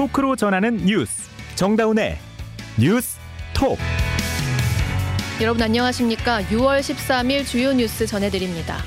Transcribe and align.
토크로 0.00 0.34
전하는 0.34 0.78
뉴스 0.78 1.28
정다운의 1.56 2.16
뉴스 2.78 3.18
톡 3.52 3.78
여러분 5.42 5.60
안녕하십니까? 5.60 6.40
6월 6.44 6.80
13일 6.80 7.44
주요 7.44 7.74
뉴스 7.74 8.06
전해드립니다. 8.06 8.78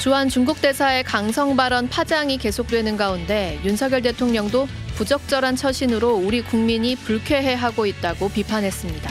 주한 0.00 0.28
중국 0.28 0.60
대사의 0.60 1.04
강성 1.04 1.54
발언 1.54 1.88
파장이 1.88 2.36
계속되는 2.38 2.96
가운데 2.96 3.60
윤석열 3.64 4.02
대통령도 4.02 4.66
부적절한 4.96 5.54
처신으로 5.54 6.16
우리 6.16 6.42
국민이 6.42 6.96
불쾌해하고 6.96 7.86
있다고 7.86 8.30
비판했습니다. 8.30 9.08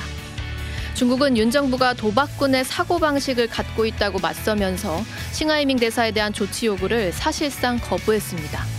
중국은 0.93 1.37
윤 1.37 1.51
정부가 1.51 1.93
도박꾼의 1.93 2.65
사고방식을 2.65 3.47
갖고 3.47 3.85
있다고 3.85 4.19
맞서면서 4.19 5.01
싱하이밍 5.31 5.77
대사에 5.77 6.11
대한 6.11 6.33
조치 6.33 6.65
요구를 6.65 7.13
사실상 7.13 7.79
거부했습니다. 7.79 8.78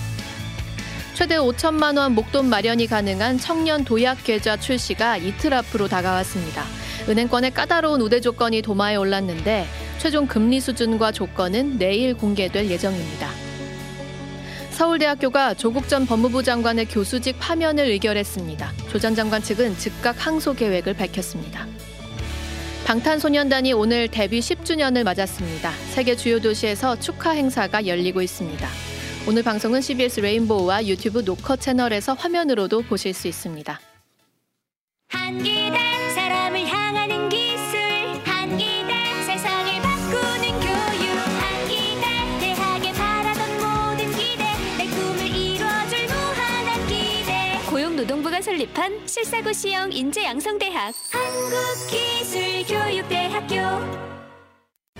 최대 1.14 1.36
5천만 1.36 1.98
원 1.98 2.14
목돈 2.14 2.46
마련이 2.46 2.86
가능한 2.86 3.38
청년 3.38 3.84
도약 3.84 4.24
계좌 4.24 4.56
출시가 4.56 5.18
이틀 5.18 5.52
앞으로 5.54 5.88
다가왔습니다. 5.88 6.64
은행권의 7.08 7.52
까다로운 7.52 8.00
우대 8.00 8.20
조건이 8.20 8.62
도마에 8.62 8.96
올랐는데 8.96 9.66
최종 9.98 10.26
금리 10.26 10.60
수준과 10.60 11.12
조건은 11.12 11.78
내일 11.78 12.14
공개될 12.14 12.70
예정입니다. 12.70 13.28
서울대학교가 14.70 15.54
조국 15.54 15.88
전 15.88 16.06
법무부 16.06 16.42
장관의 16.42 16.86
교수직 16.86 17.38
파면을 17.38 17.84
의결했습니다. 17.84 18.72
조 18.90 18.98
전 18.98 19.14
장관 19.14 19.42
측은 19.42 19.76
즉각 19.76 20.26
항소 20.26 20.54
계획을 20.54 20.94
밝혔습니다. 20.94 21.66
방탄소년단이 22.86 23.74
오늘 23.74 24.08
데뷔 24.08 24.40
10주년을 24.40 25.04
맞았습니다. 25.04 25.70
세계 25.90 26.16
주요 26.16 26.40
도시에서 26.40 26.98
축하 26.98 27.32
행사가 27.32 27.86
열리고 27.86 28.22
있습니다. 28.22 28.89
오늘 29.30 29.42
방송은 29.44 29.80
CBS 29.80 30.18
레인보우와 30.18 30.84
유튜브 30.86 31.20
노커 31.20 31.54
채널에서 31.54 32.14
화면으로도 32.14 32.82
보실 32.82 33.14
수 33.14 33.28
있습니다. 33.28 33.78
한기대 35.08 35.78
사람을 36.16 36.66
향하는 36.66 37.28
기술 37.28 37.78
한기대 38.24 38.92
세상을 39.26 39.82
바꾸는 39.82 40.50
교육 40.58 41.06
한기대 41.38 42.06
대학에 42.40 42.92
바라던 42.92 43.52
모든 43.58 44.10
기대 44.18 44.42
내 44.76 44.88
꿈을 44.88 45.28
이뤄줄 45.28 46.06
무한한 46.06 46.88
기대. 46.88 47.56
고용노동부가 47.70 48.42
설립한 48.42 49.06
실사고 49.06 49.52
시형 49.52 49.92
인재 49.92 50.24
양성대학. 50.24 50.92
한국기술교육대학교 51.12 54.09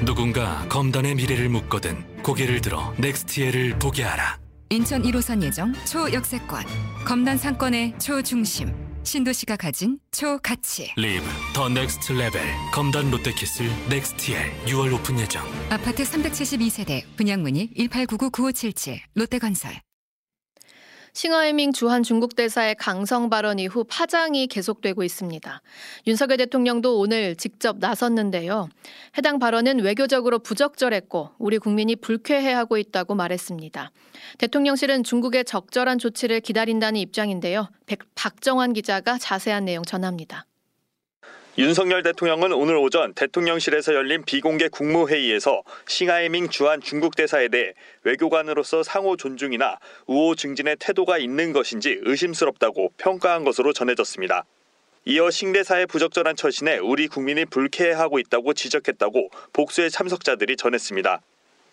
누군가 0.04 0.66
검단의 0.68 1.14
미래를 1.14 1.48
묻거든 1.48 2.22
고개를 2.22 2.60
들어 2.60 2.94
넥스티엘을 2.98 3.78
보게 3.78 4.02
하라. 4.02 4.38
인천 4.70 5.02
1호선 5.02 5.42
예정 5.42 5.72
초역세권, 5.84 6.64
검단 7.04 7.36
상권의 7.36 7.98
초중심, 7.98 8.72
신도시가 9.02 9.56
가진 9.56 9.98
초가치, 10.12 10.92
Live 10.96 11.24
the 11.54 11.68
next 11.68 12.12
level 12.12 12.40
검단 12.72 13.10
롯데캐슬 13.10 13.68
넥스티엘 13.88 14.64
6월 14.66 14.94
오픈 14.94 15.18
예정. 15.18 15.44
아파트 15.70 16.02
372세대, 16.04 17.02
분양 17.16 17.42
문의 17.42 17.70
1899-9577, 17.76 19.00
롯데건설. 19.14 19.72
싱하이밍 21.12 21.72
주한 21.72 22.02
중국 22.02 22.36
대사의 22.36 22.76
강성 22.76 23.30
발언 23.30 23.58
이후 23.58 23.84
파장이 23.84 24.46
계속되고 24.46 25.02
있습니다. 25.02 25.62
윤석열 26.06 26.36
대통령도 26.38 26.98
오늘 26.98 27.36
직접 27.36 27.78
나섰는데요. 27.78 28.68
해당 29.18 29.38
발언은 29.38 29.80
외교적으로 29.80 30.38
부적절했고 30.38 31.30
우리 31.38 31.58
국민이 31.58 31.96
불쾌해하고 31.96 32.76
있다고 32.76 33.14
말했습니다. 33.14 33.90
대통령실은 34.38 35.04
중국의 35.04 35.44
적절한 35.44 35.98
조치를 35.98 36.40
기다린다는 36.40 37.00
입장인데요. 37.00 37.68
백, 37.86 38.00
박정환 38.14 38.72
기자가 38.72 39.18
자세한 39.18 39.64
내용 39.64 39.82
전합니다. 39.82 40.46
윤석열 41.60 42.02
대통령은 42.02 42.54
오늘 42.54 42.74
오전 42.78 43.12
대통령실에서 43.12 43.92
열린 43.92 44.24
비공개 44.24 44.68
국무회의에서 44.68 45.62
싱하이밍 45.86 46.48
주한 46.48 46.80
중국 46.80 47.16
대사에 47.16 47.48
대해 47.48 47.74
외교관으로서 48.02 48.82
상호 48.82 49.14
존중이나 49.18 49.78
우호 50.06 50.36
증진의 50.36 50.76
태도가 50.80 51.18
있는 51.18 51.52
것인지 51.52 51.98
의심스럽다고 52.00 52.92
평가한 52.96 53.44
것으로 53.44 53.74
전해졌습니다. 53.74 54.46
이어 55.04 55.30
싱 55.30 55.52
대사의 55.52 55.86
부적절한 55.86 56.34
처신에 56.34 56.78
우리 56.78 57.08
국민이 57.08 57.44
불쾌해하고 57.44 58.18
있다고 58.18 58.54
지적했다고 58.54 59.28
복수의 59.52 59.90
참석자들이 59.90 60.56
전했습니다. 60.56 61.20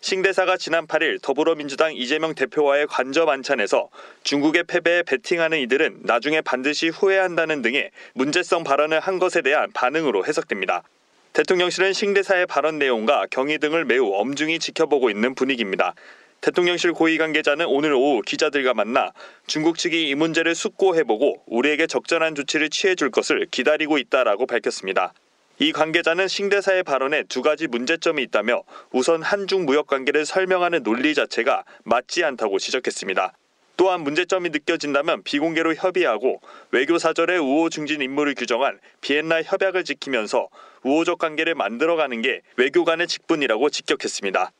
싱 0.00 0.22
대사가 0.22 0.56
지난 0.56 0.86
8일 0.86 1.20
더불어민주당 1.20 1.92
이재명 1.92 2.34
대표와의 2.34 2.86
관저 2.86 3.24
만찬에서 3.24 3.88
중국의 4.22 4.64
패배에 4.64 5.02
베팅하는 5.02 5.58
이들은 5.58 6.02
나중에 6.04 6.40
반드시 6.40 6.88
후회한다는 6.88 7.62
등의 7.62 7.90
문제성 8.14 8.62
발언을 8.62 9.00
한 9.00 9.18
것에 9.18 9.42
대한 9.42 9.72
반응으로 9.72 10.24
해석됩니다. 10.24 10.84
대통령실은 11.32 11.92
싱 11.92 12.14
대사의 12.14 12.46
발언 12.46 12.78
내용과 12.78 13.26
경위 13.30 13.58
등을 13.58 13.84
매우 13.84 14.12
엄중히 14.14 14.60
지켜보고 14.60 15.10
있는 15.10 15.34
분위기입니다. 15.34 15.94
대통령실 16.42 16.92
고위 16.92 17.18
관계자는 17.18 17.66
오늘 17.66 17.92
오후 17.92 18.22
기자들과 18.22 18.72
만나 18.74 19.10
중국 19.48 19.78
측이 19.78 20.08
이 20.08 20.14
문제를 20.14 20.54
숙고해보고 20.54 21.42
우리에게 21.46 21.88
적절한 21.88 22.36
조치를 22.36 22.70
취해줄 22.70 23.10
것을 23.10 23.46
기다리고 23.50 23.98
있다라고 23.98 24.46
밝혔습니다. 24.46 25.12
이 25.60 25.72
관계자는 25.72 26.28
싱대사의 26.28 26.84
발언에 26.84 27.24
두 27.24 27.42
가지 27.42 27.66
문제점이 27.66 28.22
있다며 28.22 28.62
우선 28.92 29.22
한중 29.22 29.64
무역 29.64 29.88
관계를 29.88 30.24
설명하는 30.24 30.84
논리 30.84 31.14
자체가 31.14 31.64
맞지 31.82 32.22
않다고 32.22 32.60
지적했습니다. 32.60 33.32
또한 33.76 34.02
문제점이 34.02 34.50
느껴진다면 34.50 35.24
비공개로 35.24 35.74
협의하고 35.74 36.40
외교 36.70 36.98
사절의 36.98 37.40
우호 37.40 37.70
중진 37.70 38.02
임무를 38.02 38.36
규정한 38.36 38.78
비엔나 39.00 39.42
협약을 39.42 39.82
지키면서 39.82 40.48
우호적 40.84 41.18
관계를 41.18 41.56
만들어가는 41.56 42.22
게 42.22 42.42
외교 42.56 42.84
관의 42.84 43.08
직분이라고 43.08 43.70
직격했습니다. 43.70 44.52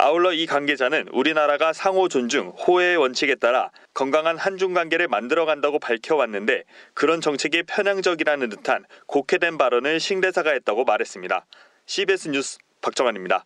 아울러 0.00 0.32
이 0.32 0.46
관계자는 0.46 1.08
우리나라가 1.08 1.72
상호 1.72 2.08
존중, 2.08 2.50
호혜의 2.50 2.98
원칙에 2.98 3.34
따라 3.34 3.72
건강한 3.94 4.38
한중 4.38 4.72
관계를 4.72 5.08
만들어 5.08 5.44
간다고 5.44 5.80
밝혀왔는데 5.80 6.62
그런 6.94 7.20
정책이 7.20 7.64
편향적이라는 7.64 8.48
듯한 8.48 8.84
곡해된 9.06 9.58
발언을 9.58 9.98
싱대사가 9.98 10.52
했다고 10.52 10.84
말했습니다. 10.84 11.44
CBS 11.86 12.28
뉴스 12.28 12.58
박정환입니다. 12.80 13.44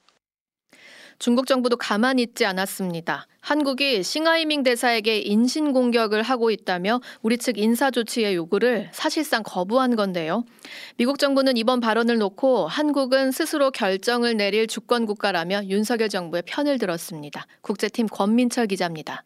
중국 1.23 1.47
정부도 1.47 1.77
가만히 1.77 2.23
있지 2.23 2.45
않았습니다. 2.47 3.29
한국이 3.41 4.03
싱하이밍 4.03 4.65
대사에게 4.65 5.21
인신 5.21 5.73
공격을 5.73 6.21
하고 6.21 6.51
있다며 6.51 7.01
우리 7.23 7.39
측 7.39 7.59
인사 7.59 7.93
조치의 7.93 8.35
요구를 8.35 8.89
사실상 8.91 9.45
거부한 9.45 9.95
건데요. 9.95 10.43
미국 10.97 11.21
정부는 11.21 11.57
이번 11.57 11.79
발언을 11.79 12.19
놓고 12.19 12.67
한국은 12.67 13.31
스스로 13.31 13.71
결정을 13.71 14.37
내릴 14.37 14.67
주권 14.67 15.07
국가라며 15.07 15.63
윤석열 15.67 16.09
정부의 16.09 16.43
편을 16.45 16.81
들었습니다. 16.81 17.47
국제팀 17.61 18.09
권민철 18.09 18.67
기자입니다. 18.67 19.23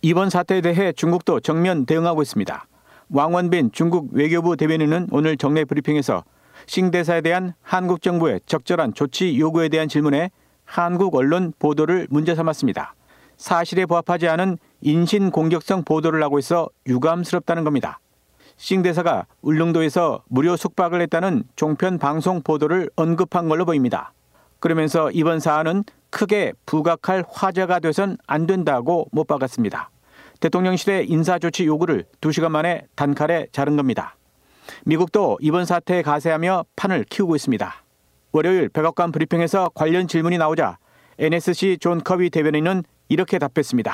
이번 0.00 0.30
사태에 0.30 0.60
대해 0.60 0.92
중국도 0.92 1.40
정면 1.40 1.86
대응하고 1.86 2.22
있습니다. 2.22 2.68
왕원빈 3.08 3.72
중국 3.72 4.10
외교부 4.12 4.56
대변인은 4.56 5.08
오늘 5.10 5.36
정례 5.36 5.64
브리핑에서 5.64 6.22
싱 6.66 6.92
대사에 6.92 7.20
대한 7.20 7.54
한국 7.62 8.00
정부의 8.00 8.38
적절한 8.46 8.94
조치 8.94 9.40
요구에 9.40 9.68
대한 9.68 9.88
질문에 9.88 10.30
한국 10.72 11.14
언론 11.16 11.52
보도를 11.58 12.06
문제 12.08 12.34
삼았습니다. 12.34 12.94
사실에 13.36 13.84
부합하지 13.84 14.26
않은 14.28 14.56
인신 14.80 15.30
공격성 15.30 15.84
보도를 15.84 16.22
하고 16.22 16.38
있어 16.38 16.70
유감스럽다는 16.86 17.62
겁니다. 17.62 18.00
싱 18.56 18.80
대사가 18.80 19.26
울릉도에서 19.42 20.24
무료 20.28 20.56
숙박을 20.56 21.02
했다는 21.02 21.44
종편 21.56 21.98
방송 21.98 22.40
보도를 22.40 22.88
언급한 22.96 23.50
걸로 23.50 23.66
보입니다. 23.66 24.14
그러면서 24.60 25.10
이번 25.10 25.40
사안은 25.40 25.84
크게 26.08 26.54
부각할 26.64 27.26
화제가 27.28 27.80
돼선 27.80 28.16
안 28.26 28.46
된다고 28.46 29.08
못 29.12 29.26
박았습니다. 29.26 29.90
대통령실의 30.40 31.06
인사조치 31.06 31.66
요구를 31.66 32.06
2시간 32.22 32.48
만에 32.48 32.86
단칼에 32.96 33.48
자른 33.52 33.76
겁니다. 33.76 34.16
미국도 34.86 35.36
이번 35.42 35.66
사태에 35.66 36.00
가세하며 36.00 36.64
판을 36.76 37.04
키우고 37.10 37.36
있습니다. 37.36 37.81
월요일 38.32 38.70
백악관 38.70 39.12
브리핑에서 39.12 39.70
관련 39.74 40.08
질문이 40.08 40.38
나오자 40.38 40.78
NSC 41.18 41.76
존 41.80 42.02
커비 42.02 42.30
대변인은 42.30 42.82
이렇게 43.10 43.38
답했습니다. 43.38 43.92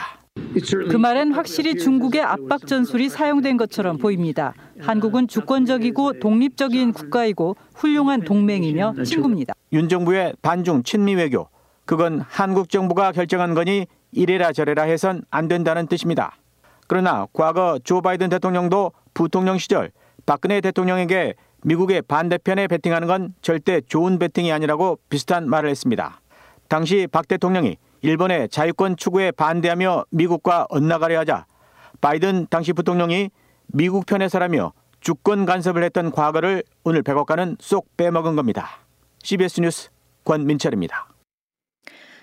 그 0.89 0.97
말은 0.97 1.33
확실히 1.33 1.77
중국의 1.77 2.23
압박 2.23 2.65
전술이 2.65 3.09
사용된 3.09 3.57
것처럼 3.57 3.99
보입니다. 3.99 4.55
한국은 4.81 5.27
주권적이고 5.27 6.21
독립적인 6.21 6.93
국가이고 6.93 7.57
훌륭한 7.75 8.21
동맹이며 8.21 9.03
친구입니다. 9.05 9.55
윤 9.73 9.89
정부의 9.89 10.35
반중 10.41 10.85
친미 10.85 11.17
외교 11.17 11.49
그건 11.85 12.21
한국 12.21 12.69
정부가 12.69 13.11
결정한 13.11 13.55
거니 13.55 13.87
이래라 14.13 14.53
저래라 14.53 14.85
해선 14.85 15.23
안 15.31 15.49
된다는 15.49 15.89
뜻입니다. 15.89 16.37
그러나 16.87 17.27
과거 17.33 17.81
조 17.83 18.01
바이든 18.01 18.29
대통령도 18.29 18.93
부통령 19.15 19.59
시절 19.59 19.91
박근혜 20.25 20.61
대통령에게 20.61 21.35
미국의 21.65 22.03
반대편에 22.03 22.67
베팅하는 22.69 23.09
건 23.09 23.35
절대 23.43 23.81
좋은 23.81 24.19
베팅이 24.19 24.53
아니라고 24.53 24.99
비슷한 25.09 25.49
말을 25.49 25.71
했습니다. 25.71 26.21
당시 26.69 27.09
박 27.11 27.27
대통령이 27.27 27.77
일본의 28.03 28.49
자유권 28.51 28.97
추구에 28.97 29.33
반대하며 29.33 30.05
미국과 30.11 30.67
엇나가려 30.69 31.19
하자 31.21 31.47
바이든 32.01 32.47
당시 32.51 32.73
부통령이 32.73 33.31
미국 33.67 34.07
편에 34.07 34.29
서라며 34.29 34.73
주권 35.01 35.47
간섭을 35.47 35.83
했던 35.83 36.11
과거를 36.11 36.63
오늘 36.85 37.03
백악관은 37.03 37.57
쏙 37.61 37.97
빼먹은 37.97 38.37
겁니다. 38.37 38.69
CBS 39.23 39.61
뉴스 39.61 39.91
권민철입니다. 40.25 41.18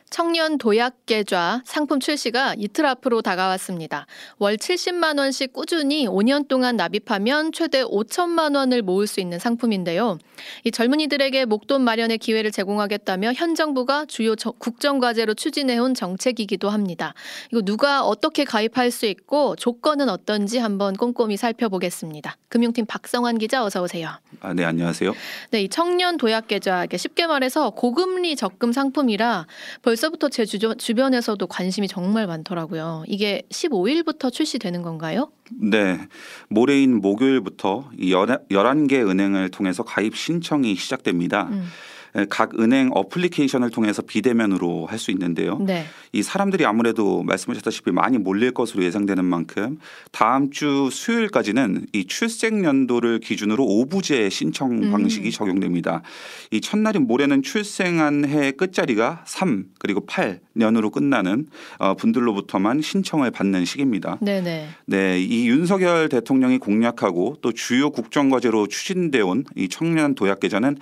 청년 0.09 0.57
도약 0.57 1.05
계좌 1.05 1.61
상품 1.65 1.99
출시가 1.99 2.55
이틀 2.57 2.85
앞으로 2.85 3.21
다가왔습니다. 3.21 4.05
월 4.37 4.55
70만 4.55 5.17
원씩 5.19 5.51
꾸준히 5.51 6.07
5년 6.07 6.47
동안 6.47 6.77
납입하면 6.77 7.51
최대 7.51 7.83
5천만 7.83 8.55
원을 8.55 8.81
모을 8.81 9.07
수 9.07 9.19
있는 9.19 9.39
상품인데요. 9.39 10.17
이 10.63 10.71
젊은이들에게 10.71 11.45
목돈 11.45 11.81
마련의 11.81 12.19
기회를 12.19 12.51
제공하겠다며 12.51 13.33
현 13.33 13.55
정부가 13.55 14.05
주요 14.05 14.35
국정 14.57 14.99
과제로 14.99 15.33
추진해온 15.33 15.93
정책이기도 15.95 16.69
합니다. 16.69 17.13
이거 17.51 17.61
누가 17.61 18.03
어떻게 18.03 18.43
가입할 18.43 18.91
수 18.91 19.05
있고 19.07 19.55
조건은 19.55 20.09
어떤지 20.09 20.59
한번 20.59 20.95
꼼꼼히 20.95 21.35
살펴보겠습니다. 21.35 22.37
금융팀 22.49 22.85
박성환 22.85 23.37
기자 23.37 23.65
어서 23.65 23.81
오세요. 23.81 24.09
아, 24.41 24.53
네, 24.53 24.63
안녕하세요. 24.63 25.13
네, 25.51 25.63
이 25.63 25.69
청년 25.69 26.17
도약 26.17 26.47
계좌 26.47 26.85
쉽게 26.95 27.27
말해서 27.27 27.71
고금리 27.71 28.35
적금 28.35 28.71
상품이라 28.71 29.47
벌써 29.81 30.04
부터 30.09 30.29
제 30.29 30.45
주변, 30.45 30.77
주변에서도 30.77 31.45
관심이 31.47 31.87
정말 31.87 32.27
많더라고요. 32.27 33.03
이게 33.07 33.43
15일부터 33.49 34.31
출시되는 34.31 34.81
건가요? 34.81 35.31
네. 35.51 35.99
모레인 36.49 37.01
목요일부터 37.01 37.89
11개 37.97 39.07
은행을 39.07 39.49
통해서 39.49 39.83
가입 39.83 40.15
신청이 40.15 40.75
시작됩니다. 40.75 41.49
음. 41.51 41.67
각 42.29 42.59
은행 42.59 42.89
어플리케이션을 42.93 43.69
통해서 43.69 44.01
비대면으로 44.01 44.85
할 44.87 44.95
수 45.05 45.11
있는데요. 45.11 45.57
네. 45.59 45.85
이 46.13 46.23
사람들이 46.23 46.65
아무래도 46.65 47.21
말씀하셨다시피 47.23 47.91
많이 47.91 48.17
몰릴 48.17 48.51
것으로 48.51 48.83
예상되는 48.83 49.23
만큼 49.23 49.77
다음 50.11 50.49
주 50.49 50.89
수요일까지는 50.91 51.87
이 51.93 52.05
출생 52.05 52.63
연도를 52.63 53.19
기준으로 53.19 53.63
오부제 53.63 54.29
신청 54.29 54.83
음. 54.83 54.91
방식이 54.91 55.27
음. 55.27 55.31
적용됩니다. 55.31 56.01
이 56.51 56.61
첫날인 56.61 57.07
모레는 57.07 57.43
출생한 57.43 58.25
해 58.25 58.51
끝자리가 58.51 59.23
3 59.25 59.65
그리고 59.79 60.05
8 60.05 60.39
년으로 60.55 60.89
끝나는 60.89 61.47
어, 61.77 61.93
분들로부터만 61.95 62.81
신청을 62.81 63.31
받는 63.31 63.65
시기입니다. 63.65 64.17
네네. 64.21 64.67
네, 64.85 65.21
이 65.21 65.47
윤석열 65.47 66.09
대통령이 66.09 66.57
공약하고 66.57 67.37
또 67.41 67.51
주요 67.51 67.89
국정과제로 67.91 68.67
추진돼 68.67 69.21
온 69.21 69.45
이 69.55 69.67
청년 69.69 70.15
도약 70.15 70.39
계좌는 70.39 70.77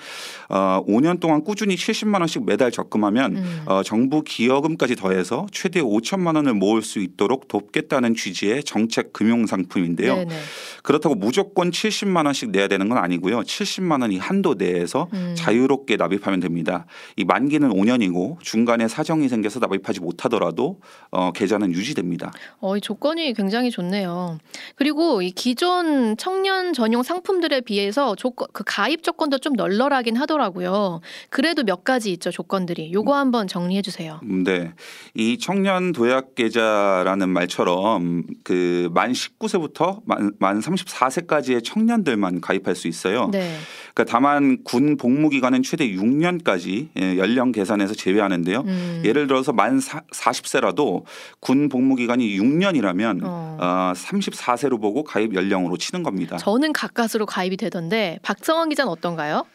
어, 0.50 0.84
5년 0.88 1.20
동안 1.20 1.44
꾸준히 1.44 1.76
70만 1.76 2.20
원씩 2.20 2.46
매달 2.46 2.72
적금하면 2.72 3.36
음. 3.38 3.62
어, 3.66 3.84
정부 3.84 4.24
기여금까지 4.24 4.96
더해서 4.96 5.48
최대 5.52 5.82
5천만 5.82 6.36
원을 6.36 6.54
모을 6.54 6.82
수 6.82 7.00
있도록 7.00 7.48
돕겠다는 7.48 8.16
취지의 8.16 8.64
정책 8.64 9.14
금융 9.14 9.46
상품인데요. 9.46 10.16
네네. 10.16 10.36
그렇다고 10.84 11.16
무조건 11.16 11.72
70만 11.72 12.26
원씩 12.26 12.52
내야 12.52 12.68
되는 12.68 12.90
건 12.90 12.98
아니고요. 12.98 13.42
70만 13.42 14.02
원 14.02 14.14
이 14.14 14.18
한도 14.18 14.54
내에서 14.56 15.08
음. 15.14 15.34
자유롭게 15.36 15.96
납입하면 15.96 16.40
됩니다. 16.40 16.86
이 17.16 17.24
만기는 17.24 17.70
5년이고 17.70 18.40
중간에 18.42 18.88
사정이 18.88 19.28
생겨서 19.30 19.60
납입하지 19.68 20.00
못하더라도 20.00 20.80
어, 21.12 21.32
계좌는 21.32 21.74
유지됩니다. 21.74 22.32
어, 22.60 22.78
이 22.78 22.82
조건이 22.82 23.34
굉장히 23.34 23.72
좋네요. 23.72 24.38
그리고 24.76 25.22
이 25.22 25.32
기존 25.32 26.16
청년 26.18 26.74
전용 26.74 27.04
상품들에 27.04 27.62
비해서 27.62 28.16
조건 28.16 28.48
그 28.54 28.64
가입 28.66 29.04
조건도 29.04 29.40
좀 29.40 29.54
널널하긴 29.54 30.16
하더라고요. 30.16 31.02
그래도 31.30 31.64
몇 31.64 31.84
가지 31.84 32.12
있죠 32.12 32.32
조건들이. 32.32 32.94
요거 32.94 33.16
한번 33.16 33.48
정리해 33.48 33.82
주세요. 33.82 34.20
음, 34.24 34.44
네, 34.44 34.74
이 35.14 35.38
청년 35.38 35.92
도약 35.92 36.36
계좌라는 36.36 37.30
말처럼 37.30 38.24
그 38.44 38.84
만 38.94 39.12
19세부터 39.12 40.02
만, 40.06 40.32
만 40.40 40.60
34세까지의 40.60 41.64
청년들만 41.64 42.42
가입할 42.42 42.76
수 42.76 42.88
있어요. 42.88 43.30
네. 43.32 43.56
그러니까 43.94 44.12
다만 44.12 44.64
군 44.64 44.98
복무 44.98 45.30
기간은 45.30 45.64
최대 45.64 45.88
6년까지 45.90 46.88
예, 47.00 47.18
연령 47.18 47.52
계산에서 47.52 47.94
제외하는데요. 47.94 48.64
음. 48.66 49.02
예를 49.06 49.28
들어서 49.28 49.53
만 49.54 49.80
40세라도 49.80 51.04
군 51.40 51.70
복무 51.70 51.96
기간이 51.96 52.38
6년이라면 52.38 53.22
어. 53.24 53.58
어, 53.60 53.94
34세로 53.96 54.82
보고 54.82 55.04
가입 55.04 55.34
연령으로 55.34 55.78
치는 55.78 56.04
겁니다. 56.04 56.38
저는 56.38 56.74
가까스로 56.74 57.26
가입이 57.26 57.58
되던데 57.58 58.20
박정원 58.24 58.70
기자는 58.70 58.92
어떤가요? 58.92 59.46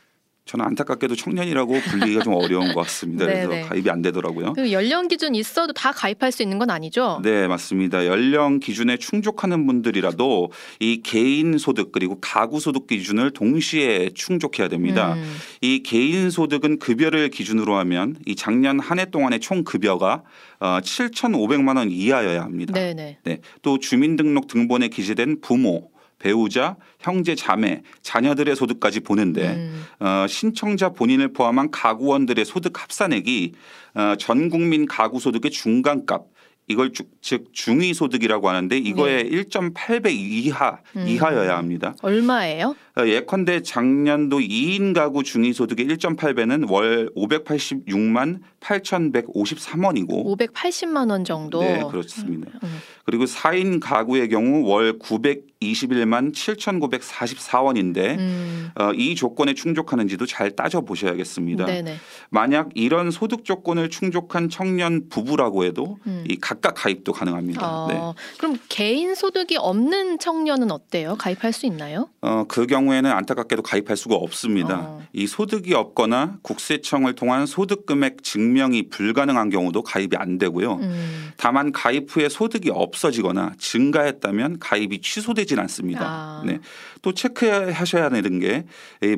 저는 0.49 0.65
안타깝게도 0.65 1.15
청년이라고 1.15 1.73
불리기가 1.75 2.23
좀 2.23 2.35
어려운 2.35 2.73
것 2.75 2.81
같습니다. 2.83 3.25
그래서 3.27 3.49
네, 3.49 3.63
네. 3.63 3.69
가입이 3.69 3.89
안 3.91 4.03
되더라고요. 4.03 4.53
그 4.55 4.73
연령 4.73 5.09
기준 5.09 5.35
있어도 5.35 5.73
다 5.73 5.93
가입할 5.93 6.33
수 6.33 6.43
있는 6.43 6.59
건 6.59 6.71
아니죠? 6.71 7.21
네, 7.23 7.47
맞습니다. 7.47 8.07
연령 8.07 8.59
기준에 8.59 8.97
충족하는 8.97 9.67
분들이라도 9.67 10.51
이 10.81 11.01
개인 11.03 11.59
소득 11.59 11.93
그리고 11.93 12.19
가구 12.21 12.61
소득 12.61 12.87
기준을 12.87 13.31
동시에 13.31 14.11
충족해야 14.15 14.69
됩니다. 14.69 15.15
음. 15.15 15.37
이 15.61 15.83
개인 15.83 16.31
소득은 16.31 16.79
급여를 16.79 17.31
기준으로 17.31 17.77
하면 17.77 18.17
이 18.27 18.37
작년 18.37 18.81
한 18.81 18.99
해 18.99 19.05
동안의 19.05 19.39
총 19.41 19.63
급여가 19.65 20.25
어, 20.61 20.79
7,500만 20.83 21.77
원 21.77 21.91
이하여야 21.91 22.43
합니다. 22.43 22.73
네네. 22.75 23.19
네. 23.23 23.41
또 23.63 23.79
주민등록 23.79 24.49
등본에 24.49 24.89
기재된 24.89 25.41
부모 25.41 25.91
배우자, 26.19 26.77
형제, 27.01 27.35
자매, 27.35 27.83
자녀들의 28.03 28.57
소득까지 28.57 29.01
보는데 29.01 29.55
음. 29.55 29.85
어, 30.01 30.27
신청자 30.29 30.91
본인을 30.91 31.33
포함한 31.33 31.71
가구원들의 31.71 32.45
소득 32.45 32.83
합산액이 32.83 33.53
어, 33.95 34.15
전 34.19 34.49
국민 34.49 34.87
가구 34.87 35.21
소득의 35.21 35.51
중간값 35.51 36.27
이걸 36.69 36.93
주, 36.93 37.05
즉 37.23 37.47
중위 37.53 37.95
소득이라고 37.95 38.49
하는데 38.49 38.77
이거의 38.77 39.25
네. 39.25 39.31
1.8배 39.31 40.11
이하 40.13 40.81
음. 40.97 41.09
이하여야 41.09 41.57
합니다. 41.57 41.95
얼마예요? 42.03 42.77
어, 42.99 43.07
예컨대 43.07 43.63
작년도 43.63 44.39
2인 44.39 44.95
가구 44.95 45.23
중위 45.23 45.55
소득의 45.55 45.87
1.8배는 45.87 46.71
월 46.71 47.11
586만 47.17 48.41
8,153원이고 48.61 50.39
580만 50.39 51.11
원 51.11 51.25
정도. 51.25 51.63
네, 51.63 51.83
그렇습니다. 51.91 52.53
음. 52.63 52.79
음. 53.09 53.19
그리고 53.19 53.25
4인 53.25 53.81
가구의 53.81 54.29
경우 54.29 54.69
월 54.69 54.99
921만 54.99 56.35
7,944원인데 56.35 58.19
음. 58.19 58.71
어, 58.79 58.93
이 58.93 59.15
조건에 59.15 59.55
충족하는지도 59.55 60.27
잘 60.27 60.51
따져 60.51 60.83
보셔야겠습니다. 60.83 61.65
네네. 61.65 61.97
만약 62.29 62.69
이런 62.75 63.11
소득 63.11 63.47
조건을 63.47 63.89
충족한 63.89 64.51
청년 64.51 65.09
부부라고 65.09 65.65
해도 65.65 65.99
음. 66.07 66.25
이 66.29 66.37
각각 66.39 66.75
가입도 66.75 67.15
가능합니다. 67.15 67.67
어, 67.67 67.89
네. 67.89 67.99
그럼 68.39 68.59
개인 68.69 69.15
소득이 69.15 69.57
없는 69.57 70.19
청년은 70.19 70.71
어때요? 70.71 71.17
가입할 71.17 71.55
수 71.55 71.65
있나요? 71.65 72.11
어, 72.21 72.45
그 72.47 72.67
경우에는 72.67 73.11
안타깝게도 73.11 73.63
가입할 73.63 73.97
수가 73.97 74.17
없습니다. 74.17 74.81
어. 74.81 75.03
이 75.15 75.27
소득이 75.27 75.73
없거나 75.73 76.37
국세청을 76.43 77.15
통한 77.15 77.47
소득 77.47 77.87
금액 77.87 78.23
증명이 78.23 78.91
불가능한 78.91 79.49
경우도 79.49 79.83
가입이 79.83 80.17
안 80.17 80.37
되고요. 80.37 80.75
음. 80.75 81.33
다만 81.39 81.73
가입 81.73 82.15
후에 82.15 82.29
소득이 82.29 82.71
없 82.71 82.98
없어지거나 82.99 83.53
증가했다면 83.59 84.59
가입이 84.59 85.01
취소되진 85.01 85.59
않습니다. 85.61 86.01
아. 86.03 86.43
네. 86.45 86.59
또 87.03 87.15
체크하셔야 87.15 88.11
되는 88.11 88.39
게 88.41 88.65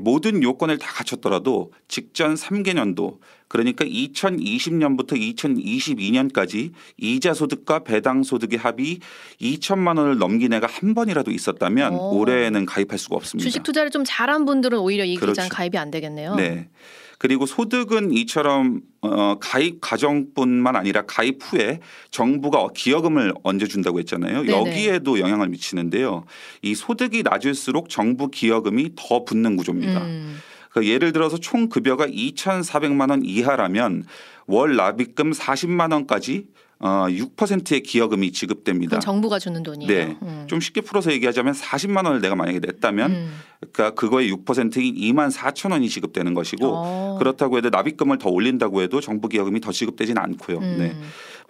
모든 0.00 0.42
요건을 0.42 0.78
다 0.78 0.92
갖췄더라도 0.92 1.72
직전 1.88 2.34
3개년도 2.34 3.18
그러니까 3.48 3.84
2020년부터 3.84 5.12
2022년까지 5.36 6.72
이자 6.98 7.34
소득과 7.34 7.80
배당 7.80 8.22
소득의 8.22 8.58
합이 8.58 9.00
2천만 9.40 9.98
원을 9.98 10.18
넘긴 10.18 10.52
애가 10.52 10.68
한 10.70 10.94
번이라도 10.94 11.32
있었다면 11.32 11.94
오. 11.94 12.18
올해는 12.18 12.64
가입할 12.66 12.98
수가 12.98 13.16
없습니다. 13.16 13.44
주식 13.44 13.64
투자를 13.64 13.90
좀 13.90 14.04
잘한 14.06 14.44
분들은 14.44 14.78
오히려 14.78 15.04
이 15.04 15.16
그렇죠. 15.16 15.32
기간 15.32 15.48
가입이 15.48 15.78
안 15.78 15.90
되겠네요. 15.90 16.36
네. 16.36 16.68
그리고 17.20 17.44
소득은 17.44 18.12
이처럼 18.12 18.80
어, 19.02 19.36
가입 19.38 19.82
과정뿐만 19.82 20.74
아니라 20.74 21.02
가입 21.02 21.36
후에 21.42 21.80
정부가 22.10 22.68
기여금을 22.74 23.34
얹어준다고 23.42 23.98
했잖아요. 23.98 24.44
네네. 24.44 24.58
여기에도 24.58 25.20
영향을 25.20 25.48
미치는데요. 25.48 26.24
이 26.62 26.74
소득이 26.74 27.22
낮을수록 27.22 27.90
정부 27.90 28.30
기여금이 28.30 28.92
더 28.96 29.26
붙는 29.26 29.56
구조입니다. 29.56 30.00
음. 30.00 30.38
그러니까 30.70 30.94
예를 30.94 31.12
들어서 31.12 31.36
총 31.36 31.68
급여가 31.68 32.06
2,400만 32.06 33.10
원 33.10 33.22
이하라면 33.22 34.04
월 34.46 34.76
납입금 34.76 35.32
40만 35.32 35.92
원까지 35.92 36.46
어, 36.82 37.06
6%의 37.08 37.82
기여금이 37.82 38.32
지급됩니다. 38.32 39.00
정부가 39.00 39.38
주는 39.38 39.62
돈이에요. 39.62 39.86
네. 39.92 40.16
음. 40.22 40.44
좀 40.46 40.60
쉽게 40.60 40.80
풀어서 40.80 41.12
얘기하자면 41.12 41.52
40만 41.52 42.06
원을 42.06 42.22
내가 42.22 42.34
만약에 42.34 42.58
냈다면 42.58 43.10
음. 43.10 43.32
그러니까 43.70 43.90
그거의 43.94 44.32
6%인 44.32 44.94
2만 44.94 45.30
4천 45.30 45.72
원이 45.72 45.90
지급되는 45.90 46.32
것이고 46.32 46.66
오. 46.66 46.72
어. 46.74 47.16
그렇다고 47.18 47.58
해도 47.58 47.68
납입금을 47.68 48.16
더 48.16 48.30
올린다고 48.30 48.80
해도 48.80 49.02
정부 49.02 49.28
기여금이 49.28 49.60
더 49.60 49.72
지급되지는 49.72 50.22
않고요. 50.22 50.58
음. 50.58 50.76
네. 50.78 50.96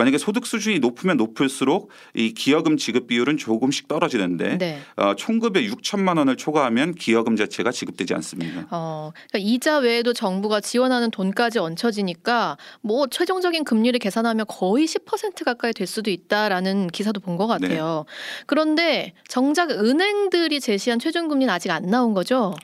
만약에 0.00 0.18
소득 0.18 0.46
수준이 0.46 0.78
높으면 0.78 1.16
높을수록 1.16 1.90
이 2.14 2.32
기여금 2.32 2.76
지급 2.76 3.06
비율은 3.06 3.36
조금씩 3.36 3.86
떨어지는데 3.86 4.58
네. 4.58 4.80
어, 4.96 5.14
총급의 5.14 5.70
6천만 5.70 6.16
원을 6.16 6.36
초과하면 6.36 6.94
기여금 6.94 7.36
자체가 7.36 7.70
지급되지 7.70 8.14
않습니다. 8.14 8.66
어, 8.70 9.12
그러니까 9.28 9.50
이자 9.50 9.78
외에도 9.78 10.12
정부가 10.12 10.60
지원하는 10.60 11.10
돈까지 11.10 11.58
얹혀지니까 11.58 12.56
뭐 12.80 13.06
최종적인 13.06 13.64
금리를 13.64 13.98
계산하면 14.00 14.46
거의 14.48 14.86
10% 14.86 15.20
10% 15.20 15.44
가까이 15.44 15.72
될 15.72 15.86
수도 15.86 16.10
있다라는 16.10 16.88
기사도 16.88 17.20
본 17.20 17.40
것 17.40 17.46
같아요. 17.46 18.04
네. 18.06 18.44
그런데 18.46 19.12
정작 19.26 19.70
은행들이 19.70 20.60
제시한 20.60 20.98
최종금리는 20.98 21.52
아직 21.52 21.70
안 21.70 21.84
나온 21.84 22.12
거죠? 22.12 22.54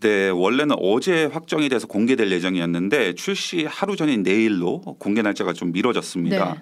네, 0.00 0.28
원래는 0.28 0.76
어제 0.78 1.24
확정이 1.24 1.68
돼서 1.68 1.88
공개될 1.88 2.30
예정이었는데 2.30 3.14
출시 3.14 3.64
하루 3.64 3.96
전인 3.96 4.22
내일로 4.22 4.80
공개 5.00 5.22
날짜가 5.22 5.52
좀 5.52 5.72
미뤄졌습니다. 5.72 6.54
네. 6.54 6.60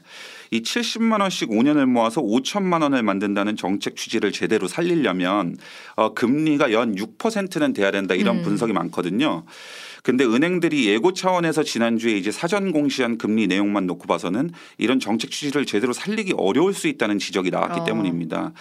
이 0.52 0.62
70만 0.62 1.20
원씩 1.20 1.50
5년을 1.50 1.84
모아서 1.84 2.22
5천만 2.22 2.82
원을 2.82 3.02
만든다는 3.02 3.56
정책 3.56 3.96
취지를 3.96 4.32
제대로 4.32 4.68
살리려면 4.68 5.56
어, 5.96 6.14
금리가 6.14 6.72
연 6.72 6.94
6%는 6.94 7.74
돼야 7.74 7.90
된다 7.90 8.14
이런 8.14 8.38
음. 8.38 8.42
분석이 8.42 8.72
많거든요. 8.72 9.44
근데 10.02 10.24
은행들이 10.24 10.86
예고 10.86 11.12
차원에서 11.12 11.62
지난주에 11.62 12.16
이제 12.16 12.30
사전 12.30 12.72
공시한 12.72 13.18
금리 13.18 13.48
내용만 13.48 13.86
놓고 13.86 14.06
봐서는 14.06 14.50
이런 14.78 14.98
정책 14.98 15.30
취지를 15.30 15.66
제대로 15.66 15.92
살리기 15.92 16.34
어려울 16.38 16.72
수 16.72 16.88
있다는 16.88 17.18
지적이 17.18 17.50
나왔기 17.50 17.80
어. 17.80 17.84
때문입니다. 17.84 18.52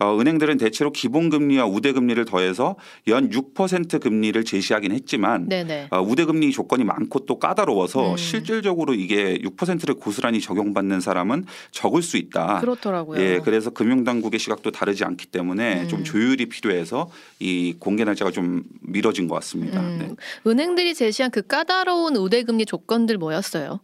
어, 0.00 0.16
은행들은 0.18 0.58
대체로 0.58 0.92
기본금리와 0.92 1.66
우대금리를 1.66 2.24
더해서 2.24 2.76
연 3.08 3.30
6% 3.30 4.00
금리를 4.00 4.44
제시하긴 4.44 4.92
했지만 4.92 5.48
어, 5.90 6.00
우대금리 6.00 6.52
조건이 6.52 6.84
많고 6.84 7.26
또 7.26 7.38
까다로워서 7.38 8.12
음. 8.12 8.16
실질적으로 8.16 8.94
이게 8.94 9.38
6%를 9.38 9.96
고스란히 9.96 10.40
적용받는 10.40 11.00
사람은 11.00 11.46
적을 11.72 12.02
수 12.02 12.16
있다. 12.16 12.60
그렇더라고요. 12.60 13.20
예, 13.20 13.40
그래서 13.44 13.70
금융당국의 13.70 14.38
시각도 14.38 14.70
다르지 14.70 15.04
않기 15.04 15.26
때문에 15.26 15.82
음. 15.82 15.88
좀 15.88 16.04
조율이 16.04 16.46
필요해서 16.46 17.10
이 17.40 17.74
공개 17.80 18.04
날짜가 18.04 18.30
좀 18.30 18.62
미뤄진 18.80 19.26
것 19.26 19.34
같습니다. 19.36 19.80
음. 19.80 19.98
네. 19.98 20.14
은행들이 20.48 20.94
제시한 20.94 21.32
그 21.32 21.42
까다로운 21.42 22.16
우대금리 22.16 22.66
조건들 22.66 23.18
뭐였어요? 23.18 23.80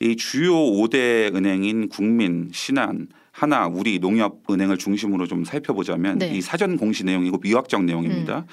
이 0.00 0.16
주요 0.16 0.54
5대 0.54 1.34
은행인 1.34 1.88
국민, 1.88 2.50
신한, 2.52 3.08
하나 3.38 3.68
우리 3.68 4.00
농협은행을 4.00 4.78
중심으로 4.78 5.28
좀 5.28 5.44
살펴보자면 5.44 6.18
네. 6.18 6.34
이 6.34 6.40
사전 6.40 6.76
공시 6.76 7.04
내용이고 7.04 7.38
미확정 7.38 7.86
내용입니다. 7.86 8.38
음. 8.38 8.44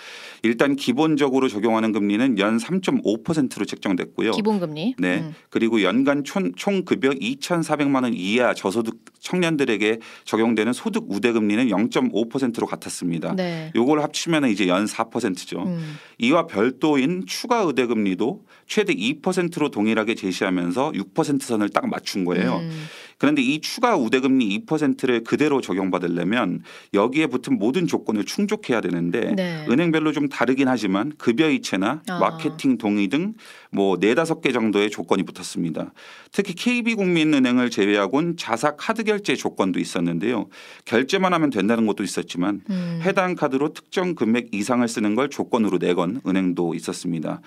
일단 0.44 0.76
기본적으로 0.76 1.48
적용하는 1.48 1.92
금리는 1.92 2.38
연 2.38 2.58
3.5%로 2.58 3.66
책정됐고요. 3.66 4.32
기본금리. 4.32 4.94
네. 5.00 5.22
음. 5.22 5.34
그리고 5.50 5.82
연간 5.82 6.24
총, 6.24 6.54
총 6.56 6.86
급여 6.86 7.10
2,400만 7.10 8.04
원 8.04 8.14
이하 8.14 8.54
저소득 8.54 9.00
청년들에게 9.22 10.02
적용되는 10.24 10.72
소득 10.72 11.06
우대 11.10 11.32
금리는 11.32 11.68
0.5%로 11.68 12.68
같았습니다. 12.68 13.34
네. 13.36 13.72
요걸 13.76 14.04
합치면 14.04 14.50
이제 14.50 14.68
연 14.68 14.86
4%죠. 14.86 15.64
음. 15.64 15.98
이와 16.20 16.46
별도인 16.46 17.24
추가 17.26 17.66
우대 17.66 17.88
금리도 17.88 18.46
최대 18.68 18.94
2%로 18.94 19.72
동일하게 19.72 20.14
제시하면서 20.14 20.92
6% 20.92 21.42
선을 21.42 21.70
딱 21.70 21.88
맞춘 21.90 22.24
거예요. 22.24 22.58
음. 22.58 22.86
그런데 23.18 23.42
이 23.42 23.62
추가 23.62 23.96
우대금리 23.96 24.66
2%를 24.66 25.24
그대로 25.24 25.62
적용받으려면 25.62 26.64
여기에 26.94 27.28
붙은 27.28 27.58
모든 27.58 27.88
조건을 27.88 28.26
충족해야 28.26 28.82
되는데 28.82 29.34
네. 29.36 29.66
은행별로 29.70 30.12
좀 30.12 30.30
다르긴 30.30 30.68
하지만 30.68 31.14
급여 31.18 31.50
이체나 31.50 32.02
아. 32.08 32.20
마케팅 32.20 32.78
동의 32.78 33.08
등 33.08 33.36
뭐 33.76 33.98
네다섯 34.00 34.42
개 34.42 34.52
정도의 34.54 34.90
조건이 34.90 35.24
붙었습니다. 35.24 35.94
특히 36.32 36.54
KB국민은행을 36.56 37.70
제외하고는 37.70 38.38
자사 38.38 38.76
카드 38.78 39.04
결제 39.04 39.36
조건도 39.36 39.80
있었는데요. 39.80 40.48
결제만 40.86 41.34
하면 41.34 41.50
된다는 41.50 41.86
것도 41.86 42.04
있었지만 42.04 42.62
음. 42.70 43.02
해당 43.04 43.36
카드로 43.36 43.74
특정 43.74 44.16
금액 44.16 44.54
이상을 44.54 44.88
쓰는 44.88 45.16
걸 45.16 45.30
조건으로 45.30 45.78
내건 45.78 46.22
은행도 46.26 46.74
있었습니다. 46.74 47.42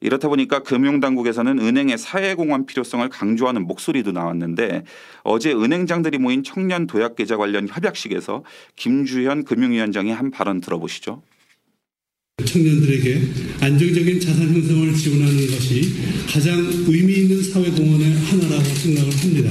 이렇다 0.00 0.28
보니까 0.28 0.62
금융당국에서는 0.62 1.58
은행의 1.58 1.98
사회공헌 1.98 2.66
필요성을 2.66 3.06
강조하는 3.10 3.66
목소리도 3.66 4.12
나왔는데 4.12 4.84
어제 5.22 5.52
은행장들이 5.52 6.18
모인 6.18 6.42
청년 6.42 6.86
도약 6.86 7.16
계좌 7.16 7.36
관련 7.36 7.68
협약식에서 7.68 8.44
김주현 8.76 9.44
금융위원장의 9.44 10.14
한 10.14 10.30
발언 10.30 10.60
들어보시죠. 10.60 11.22
청년들에게 12.44 13.20
안정적인 13.60 14.20
자산 14.20 14.48
형성을 14.48 14.94
지원하는 14.94 15.36
것이 15.36 15.82
가장 16.32 16.56
의미 16.88 17.12
있는 17.14 17.42
사회공헌의 17.42 18.16
하나라고 18.16 18.64
생각을 18.64 19.10
합니다. 19.14 19.50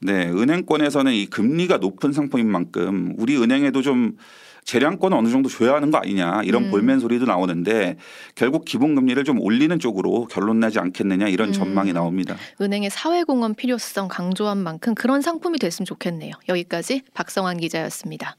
네, 0.00 0.28
은행권에서는 0.28 1.14
이 1.14 1.26
금리가 1.26 1.76
높은 1.76 2.12
상품인 2.12 2.50
만큼 2.50 3.14
우리 3.18 3.36
은행에도 3.36 3.82
좀 3.82 4.16
재량권은 4.64 5.16
어느 5.16 5.28
정도 5.28 5.48
줘야 5.48 5.74
하는 5.74 5.90
거 5.90 5.98
아니냐 5.98 6.42
이런 6.44 6.64
음. 6.64 6.70
볼멘 6.70 7.00
소리도 7.00 7.26
나오는데 7.26 7.96
결국 8.34 8.64
기본금리를 8.64 9.22
좀 9.24 9.40
올리는 9.40 9.76
쪽으로 9.78 10.26
결론 10.26 10.60
나지 10.60 10.78
않겠느냐 10.78 11.28
이런 11.28 11.48
음. 11.48 11.52
전망이 11.52 11.92
나옵니다. 11.92 12.36
은행의 12.60 12.90
사회공헌 12.90 13.54
필요성 13.54 14.08
강조한 14.08 14.58
만큼 14.58 14.94
그런 14.94 15.20
상품이 15.20 15.58
됐으면 15.58 15.84
좋겠네요. 15.84 16.32
여기까지 16.48 17.02
박성환 17.14 17.58
기자였습니다. 17.58 18.36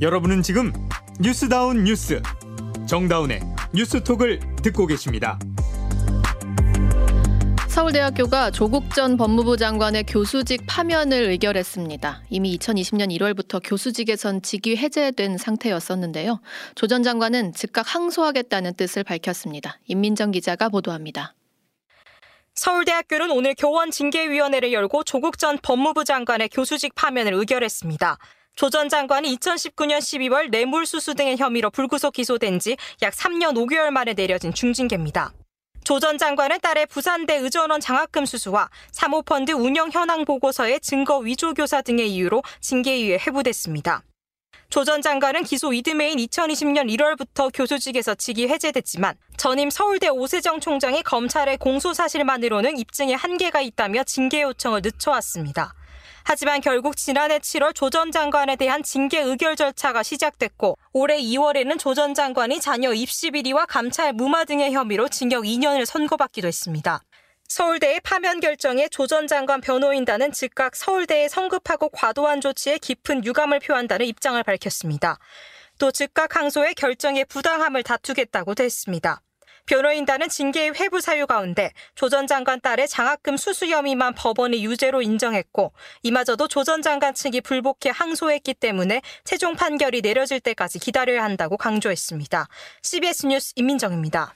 여러분은 0.00 0.42
지금 0.42 0.72
뉴스다운 1.20 1.84
뉴스 1.84 2.20
정다운의 2.86 3.40
뉴스톡을 3.72 4.40
듣고 4.62 4.86
계십니다. 4.86 5.38
서울대학교가 7.74 8.52
조국 8.52 8.94
전 8.94 9.16
법무부 9.16 9.56
장관의 9.56 10.04
교수직 10.04 10.62
파면을 10.68 11.24
의결했습니다. 11.30 12.22
이미 12.30 12.56
2020년 12.56 13.10
1월부터 13.18 13.60
교수직에선 13.64 14.42
직위 14.42 14.76
해제된 14.76 15.38
상태였었는데요. 15.38 16.40
조 16.76 16.86
전 16.86 17.02
장관은 17.02 17.52
즉각 17.52 17.92
항소하겠다는 17.92 18.74
뜻을 18.74 19.02
밝혔습니다. 19.02 19.80
임민정 19.86 20.30
기자가 20.30 20.68
보도합니다. 20.68 21.34
서울대학교는 22.54 23.32
오늘 23.32 23.56
교원 23.58 23.90
징계위원회를 23.90 24.72
열고 24.72 25.02
조국 25.02 25.36
전 25.38 25.58
법무부 25.60 26.04
장관의 26.04 26.50
교수직 26.50 26.94
파면을 26.94 27.32
의결했습니다. 27.34 28.18
조 28.54 28.70
전 28.70 28.88
장관이 28.88 29.36
2019년 29.36 29.98
12월 29.98 30.48
뇌물수수 30.50 31.14
등의 31.16 31.38
혐의로 31.38 31.70
불구속 31.70 32.12
기소된 32.12 32.60
지 32.60 32.76
약 33.02 33.12
3년 33.14 33.54
5개월 33.56 33.90
만에 33.90 34.14
내려진 34.14 34.54
중징계입니다. 34.54 35.32
조 35.84 36.00
전 36.00 36.16
장관은 36.16 36.60
딸의 36.60 36.86
부산대 36.86 37.36
의전원 37.36 37.78
장학금 37.78 38.24
수수와 38.24 38.70
사모펀드 38.90 39.52
운영 39.52 39.90
현황 39.90 40.24
보고서의 40.24 40.80
증거 40.80 41.18
위조 41.18 41.52
교사 41.52 41.82
등의 41.82 42.10
이유로 42.10 42.42
징계위에 42.60 43.18
회부됐습니다. 43.18 44.02
조 44.70 44.84
전 44.84 45.02
장관은 45.02 45.44
기소 45.44 45.74
이듬해인 45.74 46.18
2020년 46.18 46.90
1월부터 46.90 47.50
교수직에서 47.54 48.14
직위 48.14 48.48
해제됐지만 48.48 49.14
전임 49.36 49.68
서울대 49.68 50.08
오세정 50.08 50.60
총장이 50.60 51.02
검찰의 51.02 51.58
공소 51.58 51.92
사실만으로는 51.92 52.78
입증에 52.78 53.12
한계가 53.12 53.60
있다며 53.60 54.04
징계 54.04 54.40
요청을 54.42 54.80
늦춰왔습니다. 54.82 55.74
하지만 56.24 56.60
결국 56.60 56.96
지난해 56.96 57.38
7월 57.38 57.74
조 57.74 57.90
전 57.90 58.10
장관에 58.10 58.56
대한 58.56 58.82
징계 58.82 59.20
의결 59.20 59.56
절차가 59.56 60.02
시작됐고 60.02 60.76
올해 60.92 61.18
2월에는 61.20 61.78
조 61.78 61.94
전 61.94 62.14
장관이 62.14 62.60
자녀 62.60 62.92
입시 62.92 63.30
비리와 63.30 63.66
감찰 63.66 64.12
무마 64.12 64.44
등의 64.44 64.72
혐의로 64.72 65.08
징역 65.08 65.44
2년을 65.44 65.84
선고받기도 65.84 66.48
했습니다. 66.48 67.00
서울대의 67.48 68.00
파면 68.00 68.40
결정에 68.40 68.88
조 68.88 69.06
전 69.06 69.26
장관 69.28 69.60
변호인단은 69.60 70.32
즉각 70.32 70.74
서울대에 70.74 71.28
성급하고 71.28 71.90
과도한 71.90 72.40
조치에 72.40 72.78
깊은 72.78 73.24
유감을 73.24 73.60
표한다는 73.60 74.06
입장을 74.06 74.42
밝혔습니다. 74.42 75.18
또 75.78 75.92
즉각 75.92 76.36
항소의 76.36 76.74
결정의 76.74 77.24
부당함을 77.26 77.82
다투겠다고도 77.82 78.64
했습니다. 78.64 79.20
변호인단은 79.66 80.28
징계의 80.28 80.74
회부 80.74 81.00
사유 81.00 81.26
가운데 81.26 81.72
조 81.94 82.08
전 82.08 82.26
장관 82.26 82.60
딸의 82.60 82.86
장학금 82.88 83.36
수수 83.36 83.66
혐의만 83.66 84.14
법원이 84.14 84.64
유죄로 84.64 85.02
인정했고 85.02 85.72
이마저도 86.02 86.48
조 86.48 86.64
전 86.64 86.80
장관 86.82 87.12
측이 87.14 87.40
불복해 87.42 87.90
항소했기 87.92 88.54
때문에 88.54 89.02
최종 89.24 89.54
판결이 89.56 90.00
내려질 90.00 90.40
때까지 90.40 90.78
기다려야 90.78 91.22
한다고 91.24 91.56
강조했습니다. 91.56 92.48
CBS 92.82 93.26
뉴스 93.26 93.52
임민정입니다. 93.56 94.34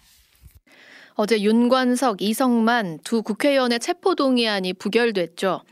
어제 1.20 1.40
윤관석, 1.42 2.22
이성만 2.22 3.00
두 3.02 3.22
국회의원의 3.22 3.80
체포동의안이 3.80 4.74
부결됐죠. 4.74 5.62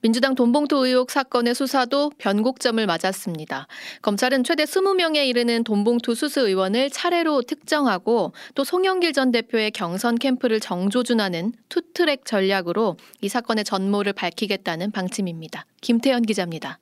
민주당 0.00 0.34
돈봉투 0.34 0.84
의혹 0.84 1.12
사건의 1.12 1.54
수사도 1.54 2.10
변곡점을 2.18 2.84
맞았습니다. 2.84 3.68
검찰은 4.02 4.42
최대 4.42 4.64
20명에 4.64 5.28
이르는 5.28 5.62
돈봉투 5.62 6.16
수수 6.16 6.40
의원을 6.48 6.90
차례로 6.90 7.42
특정하고 7.42 8.32
또 8.56 8.64
송영길 8.64 9.12
전 9.12 9.30
대표의 9.30 9.70
경선 9.70 10.16
캠프를 10.16 10.58
정조준하는 10.58 11.52
투트랙 11.68 12.24
전략으로 12.24 12.96
이 13.20 13.28
사건의 13.28 13.62
전모를 13.62 14.12
밝히겠다는 14.12 14.90
방침입니다. 14.90 15.66
김태현 15.82 16.22
기자입니다. 16.22 16.80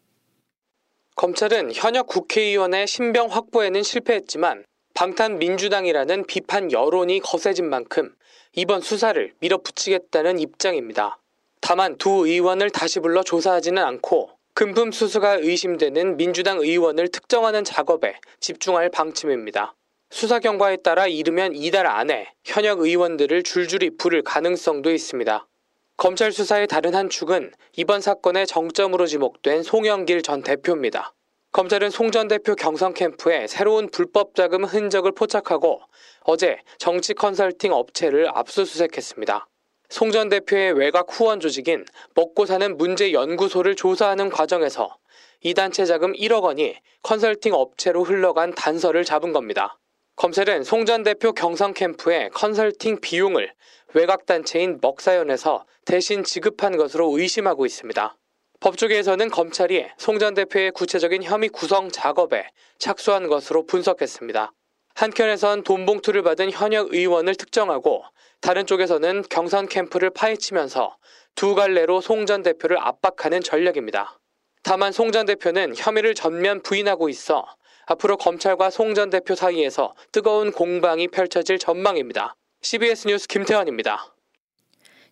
검찰은 1.17 1.75
현역 1.75 2.07
국회의원의 2.07 2.87
신병 2.87 3.27
확보에는 3.31 3.83
실패했지만 3.83 4.65
방탄 4.95 5.41
민주당이라는 5.41 6.25
비판 6.27 6.71
여론이 6.71 7.19
거세진 7.19 7.69
만큼 7.69 8.15
이번 8.53 8.81
수사를 8.81 9.33
밀어붙이겠다는 9.41 10.39
입장입니다. 10.39 11.19
다만 11.61 11.99
두 11.99 12.29
의원을 12.29 12.71
다시 12.71 13.01
불러 13.01 13.25
조사하지는 13.25 13.83
않고 13.83 14.31
금품 14.55 14.93
수수가 14.93 15.39
의심되는 15.39 16.17
민주당 16.17 16.61
의원을 16.61 17.09
특정하는 17.09 17.65
작업에 17.65 18.15
집중할 18.39 18.91
방침입니다. 18.91 19.75
수사 20.11 20.39
경과에 20.39 20.77
따라 20.77 21.09
이르면 21.09 21.57
이달 21.57 21.89
안에 21.89 22.29
현역 22.45 22.79
의원들을 22.79 23.43
줄줄이 23.43 23.91
부를 23.99 24.23
가능성도 24.23 24.93
있습니다. 24.93 25.49
검찰 25.97 26.31
수사의 26.31 26.69
다른 26.69 26.95
한 26.95 27.11
축은 27.11 27.51
이번 27.77 28.01
사건의 28.01 28.47
정점으로 28.47 29.07
지목된 29.07 29.65
송영길 29.65 30.23
전 30.23 30.45
대표입니다. 30.45 31.14
검찰은 31.55 31.91
송 31.91 32.11
전 32.11 32.27
대표 32.27 32.57
경선 32.57 32.95
캠프에 32.95 33.47
새로운 33.47 33.89
불법 33.89 34.35
자금 34.35 34.65
흔적을 34.65 35.13
포착하고 35.13 35.83
어제 36.25 36.59
정치 36.79 37.15
컨설팅 37.15 37.73
업체를 37.73 38.29
압수수색했습니다. 38.35 39.47
송 39.89 40.11
전 40.11 40.29
대표의 40.31 40.73
외곽 40.73 41.07
후원 41.13 41.39
조직인 41.39 41.85
먹고 42.17 42.47
사는 42.47 42.77
문제 42.77 43.13
연구소를 43.13 43.77
조사하는 43.77 44.31
과정에서 44.31 44.97
이 45.43 45.55
단체 45.55 45.85
자금 45.85 46.13
1억 46.15 46.43
원이 46.43 46.75
컨설팅 47.05 47.55
업체로 47.55 48.03
흘러간 48.03 48.57
단서를 48.57 49.05
잡은 49.05 49.33
겁니다. 49.33 49.79
검찰은 50.17 50.65
송 50.65 50.87
전 50.87 51.05
대표 51.05 51.33
경선 51.33 51.75
캠프의 51.75 52.31
컨설팅 52.31 53.01
비용을 53.01 53.53
외곽 53.95 54.27
단체인 54.27 54.81
먹사연에서 54.83 55.67
대신 55.85 56.25
지급한 56.25 56.77
것으로 56.77 57.17
의심하고 57.17 57.65
있습니다. 57.65 58.17
법조계에서는 58.65 59.29
검찰이 59.29 59.89
송 59.99 60.19
전 60.19 60.33
대표의 60.33 60.71
구체적인 60.71 61.23
혐의 61.23 61.51
구성 61.51 61.91
작업에 61.91 62.49
착수한 62.79 63.29
것으로 63.29 63.67
분석했습니다. 63.67 64.53
한켠에선 64.95 65.65
돈 65.65 65.85
봉투를 65.85 66.23
받은 66.23 66.51
현역 66.51 66.95
의원을 66.95 67.35
특정하고 67.35 68.05
다른 68.41 68.65
쪽에서는 68.65 69.25
경선 69.29 69.69
캠프를 69.69 70.09
파헤치면서 70.09 70.97
두 71.35 71.55
갈래로 71.55 72.01
송 72.01 72.25
전 72.25 72.43
대표를 72.43 72.79
압박하는 72.79 73.43
전략입니다. 73.43 74.19
다만 74.63 74.93
송 74.93 75.13
전 75.13 75.27
대표는 75.27 75.75
혐의를 75.77 76.15
전면 76.15 76.63
부인하고 76.63 77.11
있어 77.11 77.45
앞으로 77.85 78.17
검찰과 78.17 78.71
송 78.71 78.95
전 78.95 79.11
대표 79.11 79.35
사이에서 79.35 79.95
뜨거운 80.11 80.53
공방이 80.53 81.09
펼쳐질 81.09 81.59
전망입니다. 81.59 82.35
CBS 82.63 83.09
뉴스 83.09 83.29
김태환입니다. 83.29 84.14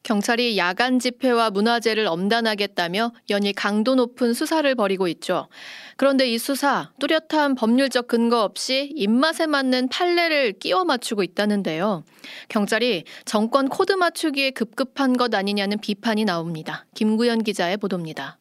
경찰이 0.03 0.59
야간 0.59 0.99
집회와 0.99 1.51
문화제를 1.51 2.07
엄단하겠다며 2.07 3.13
연일 3.31 3.53
강도 3.53 3.95
높은 3.95 4.35
수사를 4.35 4.75
벌이고 4.75 5.07
있죠. 5.09 5.49
그런데 5.97 6.29
이 6.29 6.39
수사 6.39 6.91
뚜렷한 6.99 7.55
법률적 7.55 8.09
근거 8.09 8.43
없이 8.43 8.91
입맛에 8.97 9.47
맞는 9.47 9.89
판례를 9.89 10.55
끼워 10.59 10.85
맞추고 10.85 11.23
있다는데요. 11.23 12.05
경찰이 12.49 13.05
정권 13.25 13.69
코드 13.69 13.93
맞추기에 13.93 14.51
급급한 14.51 15.17
것 15.17 15.35
아니냐는 15.35 15.79
비판이 15.79 16.25
나옵니다. 16.25 16.87
김구현 16.95 17.45
기자의 17.45 17.77
보도입니다. 17.77 18.39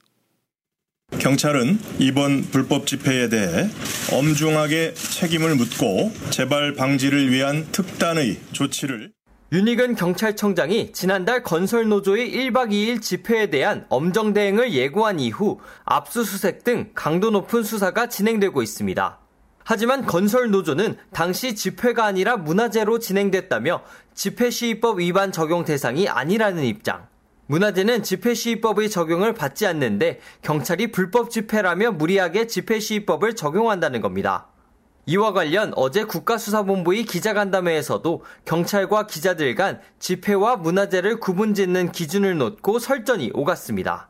경찰은 1.20 1.78
이번 2.00 2.42
불법 2.42 2.88
집회에 2.88 3.28
대해 3.28 3.68
엄중하게 4.14 4.94
책임을 4.94 5.56
묻고 5.56 6.12
재발 6.30 6.74
방지를 6.74 7.32
위한 7.32 7.68
특단의 7.72 8.40
조치를 8.54 9.12
윤익은 9.54 9.96
경찰청장이 9.96 10.94
지난달 10.94 11.44
건설노조의 11.44 12.34
1박 12.34 12.72
2일 12.72 13.02
집회에 13.02 13.50
대한 13.50 13.86
엄정 13.90 14.32
대응을 14.32 14.72
예고한 14.72 15.20
이후 15.20 15.60
압수수색 15.84 16.64
등 16.64 16.92
강도 16.96 17.32
높은 17.32 17.62
수사가 17.62 18.08
진행되고 18.08 18.64
있습니다. 18.64 19.20
하지만 19.66 20.06
건설노조는 20.06 20.96
당시 21.12 21.54
집회가 21.54 22.06
아니라 22.06 22.38
문화재로 22.38 23.00
진행됐다며 23.00 23.84
집회시위법 24.14 25.00
위반 25.00 25.34
적용 25.34 25.66
대상이 25.66 26.08
아니라는 26.08 26.64
입장. 26.64 27.08
문화재는 27.48 28.04
집회시위법의 28.04 28.90
적용을 28.90 29.34
받지 29.34 29.68
않는데 29.68 30.22
경찰이 30.44 30.94
불법 30.94 31.30
집회라며 31.30 31.92
무리하게 31.92 32.48
집회시위법을 32.48 33.36
적용한다는 33.36 34.00
겁니다. 34.00 34.51
이와 35.06 35.34
관련 35.34 35.74
어제 35.76 36.04
국가수사본부의 36.04 37.04
기자간담회에서도 37.06 38.24
경찰과 38.46 39.08
기자들 39.08 39.56
간 39.56 39.80
집회와 40.00 40.58
문화재를 40.58 41.20
구분짓는 41.20 41.92
기준을 41.92 42.38
놓고 42.38 42.80
설전이 42.80 43.32
오갔습니다. 43.34 44.10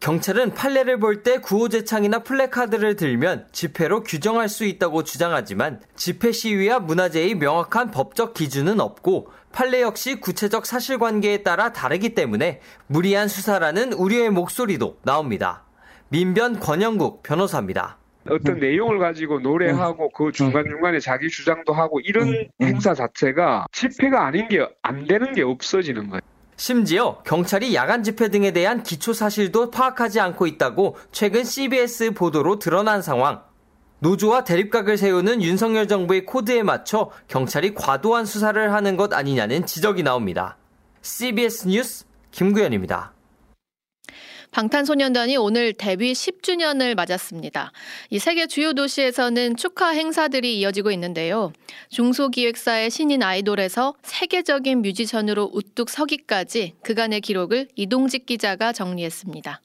경찰은 0.00 0.54
판례를 0.54 1.00
볼 1.00 1.22
때 1.22 1.38
구호재창이나 1.38 2.20
플래카드를 2.20 2.96
들면 2.96 3.48
집회로 3.50 4.02
규정할 4.02 4.48
수 4.48 4.64
있다고 4.64 5.04
주장하지만 5.04 5.80
집회 5.96 6.32
시위와 6.32 6.80
문화재의 6.80 7.34
명확한 7.36 7.90
법적 7.90 8.34
기준은 8.34 8.78
없고 8.78 9.28
판례 9.52 9.80
역시 9.80 10.20
구체적 10.20 10.66
사실관계에 10.66 11.42
따라 11.42 11.72
다르기 11.72 12.14
때문에 12.14 12.60
무리한 12.86 13.26
수사라는 13.26 13.94
우려의 13.94 14.30
목소리도 14.30 14.98
나옵니다. 15.02 15.64
민변 16.10 16.60
권영국 16.60 17.22
변호사입니다. 17.22 17.98
어떤 18.30 18.58
내용을 18.60 18.98
가지고 18.98 19.40
노래하고 19.40 20.10
그 20.10 20.32
중간중간에 20.32 21.00
자기 21.00 21.28
주장도 21.28 21.72
하고 21.72 22.00
이런 22.00 22.46
행사 22.60 22.94
자체가 22.94 23.66
집회가 23.72 24.26
아닌 24.26 24.48
게 24.48 24.66
안 24.82 25.06
되는 25.06 25.32
게 25.32 25.42
없어지는 25.42 26.08
거예요. 26.08 26.20
심지어 26.56 27.18
경찰이 27.24 27.74
야간 27.74 28.02
집회 28.02 28.28
등에 28.28 28.50
대한 28.52 28.82
기초 28.82 29.12
사실도 29.12 29.70
파악하지 29.70 30.20
않고 30.20 30.46
있다고 30.46 30.96
최근 31.12 31.44
CBS 31.44 32.12
보도로 32.12 32.58
드러난 32.58 33.02
상황. 33.02 33.42
노조와 33.98 34.44
대립각을 34.44 34.96
세우는 34.96 35.42
윤석열 35.42 35.88
정부의 35.88 36.24
코드에 36.24 36.62
맞춰 36.62 37.10
경찰이 37.28 37.74
과도한 37.74 38.24
수사를 38.26 38.72
하는 38.72 38.96
것 38.96 39.12
아니냐는 39.12 39.66
지적이 39.66 40.02
나옵니다. 40.02 40.56
CBS 41.02 41.68
뉴스 41.68 42.04
김구현입니다. 42.30 43.15
방탄소년단이 44.50 45.36
오늘 45.36 45.72
데뷔 45.72 46.12
10주년을 46.12 46.94
맞았습니다. 46.94 47.72
이 48.10 48.18
세계 48.18 48.46
주요 48.46 48.72
도시에서는 48.72 49.56
축하 49.56 49.90
행사들이 49.90 50.58
이어지고 50.60 50.90
있는데요. 50.92 51.52
중소기획사의 51.90 52.90
신인 52.90 53.22
아이돌에서 53.22 53.94
세계적인 54.02 54.82
뮤지션으로 54.82 55.50
우뚝 55.52 55.90
서기까지 55.90 56.74
그간의 56.82 57.20
기록을 57.20 57.68
이동직 57.76 58.26
기자가 58.26 58.72
정리했습니다. 58.72 59.60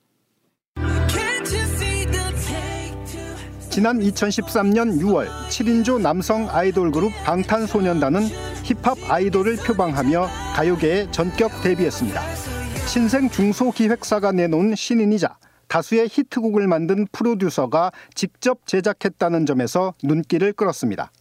지난 3.69 3.99
2013년 3.99 4.99
6월 4.99 5.29
7인조 5.47 6.01
남성 6.01 6.49
아이돌 6.49 6.91
그룹 6.91 7.13
방탄소년단은 7.23 8.23
힙합 8.63 8.97
아이돌을 9.09 9.55
표방하며 9.65 10.27
가요계에 10.55 11.09
전격 11.11 11.49
데뷔했습니다. 11.63 12.60
신생 12.87 13.29
중소기획사가 13.29 14.33
내놓은 14.33 14.75
신인이자 14.75 15.37
다수의 15.67 16.09
히트곡을 16.11 16.67
만든 16.67 17.07
프로듀서가 17.13 17.91
직접 18.13 18.65
제작했다는 18.65 19.45
점에서 19.45 19.93
눈길을 20.03 20.51
끌었습니다. 20.53 21.11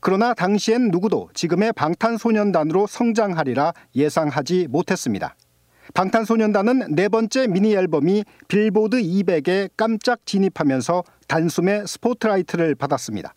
그러나 0.00 0.34
당시엔 0.34 0.90
누구도 0.90 1.30
지금의 1.34 1.72
방탄소년단으로 1.74 2.88
성장하리라 2.88 3.72
예상하지 3.94 4.66
못했습니다. 4.68 5.36
방탄소년단은 5.94 6.94
네 6.96 7.08
번째 7.08 7.46
미니 7.46 7.74
앨범이 7.74 8.24
빌보드 8.48 9.00
200에 9.00 9.70
깜짝 9.76 10.26
진입하면서 10.26 11.04
단숨에 11.28 11.86
스포트라이트를 11.86 12.74
받았습니다. 12.74 13.34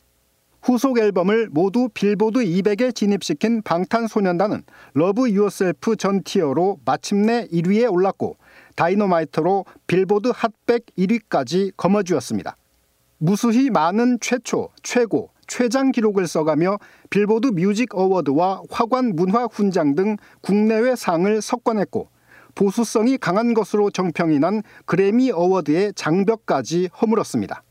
후속 0.62 1.00
앨범을 1.00 1.50
모두 1.52 1.90
빌보드 1.94 2.40
200에 2.40 2.94
진입시킨 2.94 3.62
방탄소년단은 3.62 4.64
Love 4.94 5.30
Yourself 5.30 5.96
전 5.96 6.24
Tear로 6.24 6.80
마침내 6.86 7.48
1위에 7.48 7.92
올랐고 7.92 8.38
다이너마이트로 8.76 9.66
빌보드 9.88 10.32
핫백 10.34 10.86
1위까지 10.98 11.72
거머쥐었습니다. 11.78 12.56
무수히 13.18 13.70
많은 13.70 14.20
최초, 14.22 14.70
최고, 14.84 15.30
최장 15.48 15.92
기록을 15.92 16.28
써가며 16.28 16.78
빌보드 17.10 17.48
뮤직 17.48 17.96
어워드와 17.96 18.62
화관 18.70 19.16
문화 19.16 19.46
훈장 19.46 19.96
등 19.96 20.16
국내외 20.42 20.96
상을 20.96 21.42
석권했고 21.42 22.10
보수성이 22.56 23.18
강한 23.18 23.54
것으로 23.54 23.90
정평이 23.90 24.40
난 24.40 24.62
그래미 24.86 25.32
어워드의 25.32 25.94
장벽까지 25.96 26.90
허물었습니다. 27.02 27.64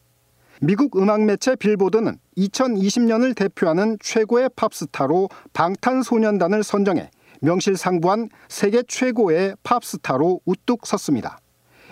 미국 0.61 0.97
음악 0.97 1.23
매체 1.23 1.55
빌보드는 1.55 2.18
2020년을 2.37 3.37
대표하는 3.37 3.97
최고의 4.03 4.51
팝스타로 4.57 5.29
방탄소년단을 5.53 6.64
선정해 6.64 7.11
명실상부한 7.40 8.29
세계 8.49 8.83
최고의 8.83 9.55
팝스타로 9.62 10.40
우뚝 10.44 10.87
섰습니다. 10.87 11.38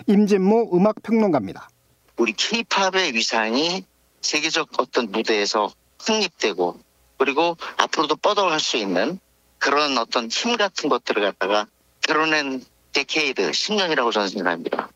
임진모 0.07 0.71
음악 0.73 1.01
평론가입니다. 1.01 1.69
우리 2.17 2.33
케이팝의 2.33 3.13
위상이 3.13 3.85
세계적 4.21 4.69
어떤 4.79 5.11
무대에서 5.11 5.71
확립되고 5.99 6.79
그리고 7.17 7.55
앞으로도 7.77 8.17
뻗어갈 8.17 8.59
수 8.59 8.75
있는 8.75 9.19
그런 9.59 9.97
어떤 9.97 10.27
힘 10.27 10.57
같은 10.57 10.89
것들을 10.89 11.21
갖다가 11.21 11.67
드러낸 12.01 12.63
데케이드 12.91 13.49
10년이라고 13.49 14.11
저는 14.11 14.27
생각합니다. 14.27 14.86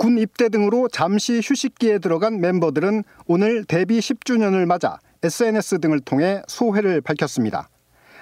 군 0.00 0.16
입대 0.16 0.48
등으로 0.48 0.88
잠시 0.88 1.42
휴식기에 1.44 1.98
들어간 1.98 2.40
멤버들은 2.40 3.04
오늘 3.26 3.66
데뷔 3.66 3.98
10주년을 3.98 4.64
맞아 4.64 4.98
SNS 5.22 5.80
등을 5.80 6.00
통해 6.00 6.40
소회를 6.48 7.02
밝혔습니다. 7.02 7.68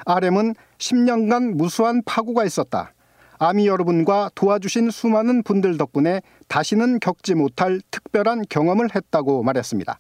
RM은 0.05 0.57
10년간 0.79 1.55
무수한 1.55 2.03
파고가 2.05 2.45
있었다. 2.45 2.95
아미 3.39 3.69
여러분과 3.69 4.33
도와주신 4.35 4.91
수많은 4.91 5.45
분들 5.45 5.79
덕분에 5.79 6.21
다시는 6.49 6.99
겪지 6.99 7.37
못할 7.37 7.81
특별한 7.93 8.47
경험을 8.51 8.89
했다고 8.97 9.45
말했습니다. 9.45 9.97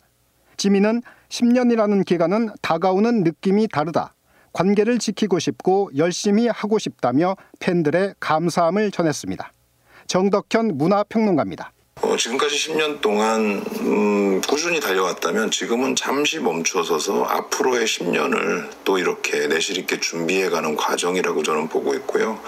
지민은 0.56 1.02
10년이라는 1.28 2.04
기간은 2.04 2.48
다가오는 2.60 3.22
느낌이 3.22 3.68
다르다. 3.68 4.14
관계를 4.52 4.98
지키고 4.98 5.38
싶고 5.38 5.90
열심히 5.96 6.48
하고 6.48 6.80
싶다며 6.80 7.36
팬들의 7.60 8.14
감사함을 8.18 8.90
전했습니다. 8.90 9.52
정덕현 10.08 10.76
문화평론가입니다. 10.76 11.72
어, 12.00 12.16
지금까지 12.16 12.54
10년 12.56 13.00
동안 13.00 13.62
음, 13.80 14.40
꾸준히 14.42 14.80
달려왔다면 14.80 15.50
지금은 15.50 15.96
잠시 15.96 16.38
멈춰서서 16.38 17.24
앞으로의 17.24 17.86
10년을 17.86 18.70
또 18.84 18.98
이렇게 18.98 19.46
내실 19.48 19.78
있게 19.78 20.00
준비해가는 20.00 20.76
과정이라고 20.76 21.42
저는 21.42 21.68
보고 21.68 21.94
있고요. 21.94 22.40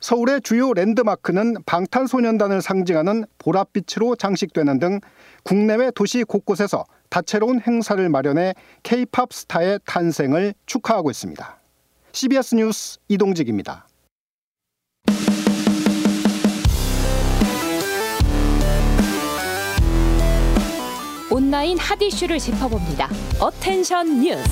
서울의 0.00 0.42
주요 0.42 0.72
랜드마크는 0.72 1.56
방탄소년단을 1.64 2.60
상징하는 2.62 3.24
보랏빛으로 3.38 4.18
장식되는 4.18 4.78
등 4.78 5.00
국내외 5.42 5.90
도시 5.94 6.22
곳곳에서 6.22 6.84
다채로운 7.08 7.60
행사를 7.66 8.08
마련해 8.08 8.54
K-팝 8.82 9.32
스타의 9.32 9.80
탄생을 9.86 10.54
축하하고 10.66 11.10
있습니다. 11.10 11.58
CBS 12.12 12.54
뉴스 12.56 12.98
이동직입니다. 13.08 13.86
온라인 21.36 21.76
핫 21.76 22.00
이슈를 22.00 22.38
짚어봅니다. 22.38 23.10
Attention 23.38 24.22
뉴스. 24.22 24.42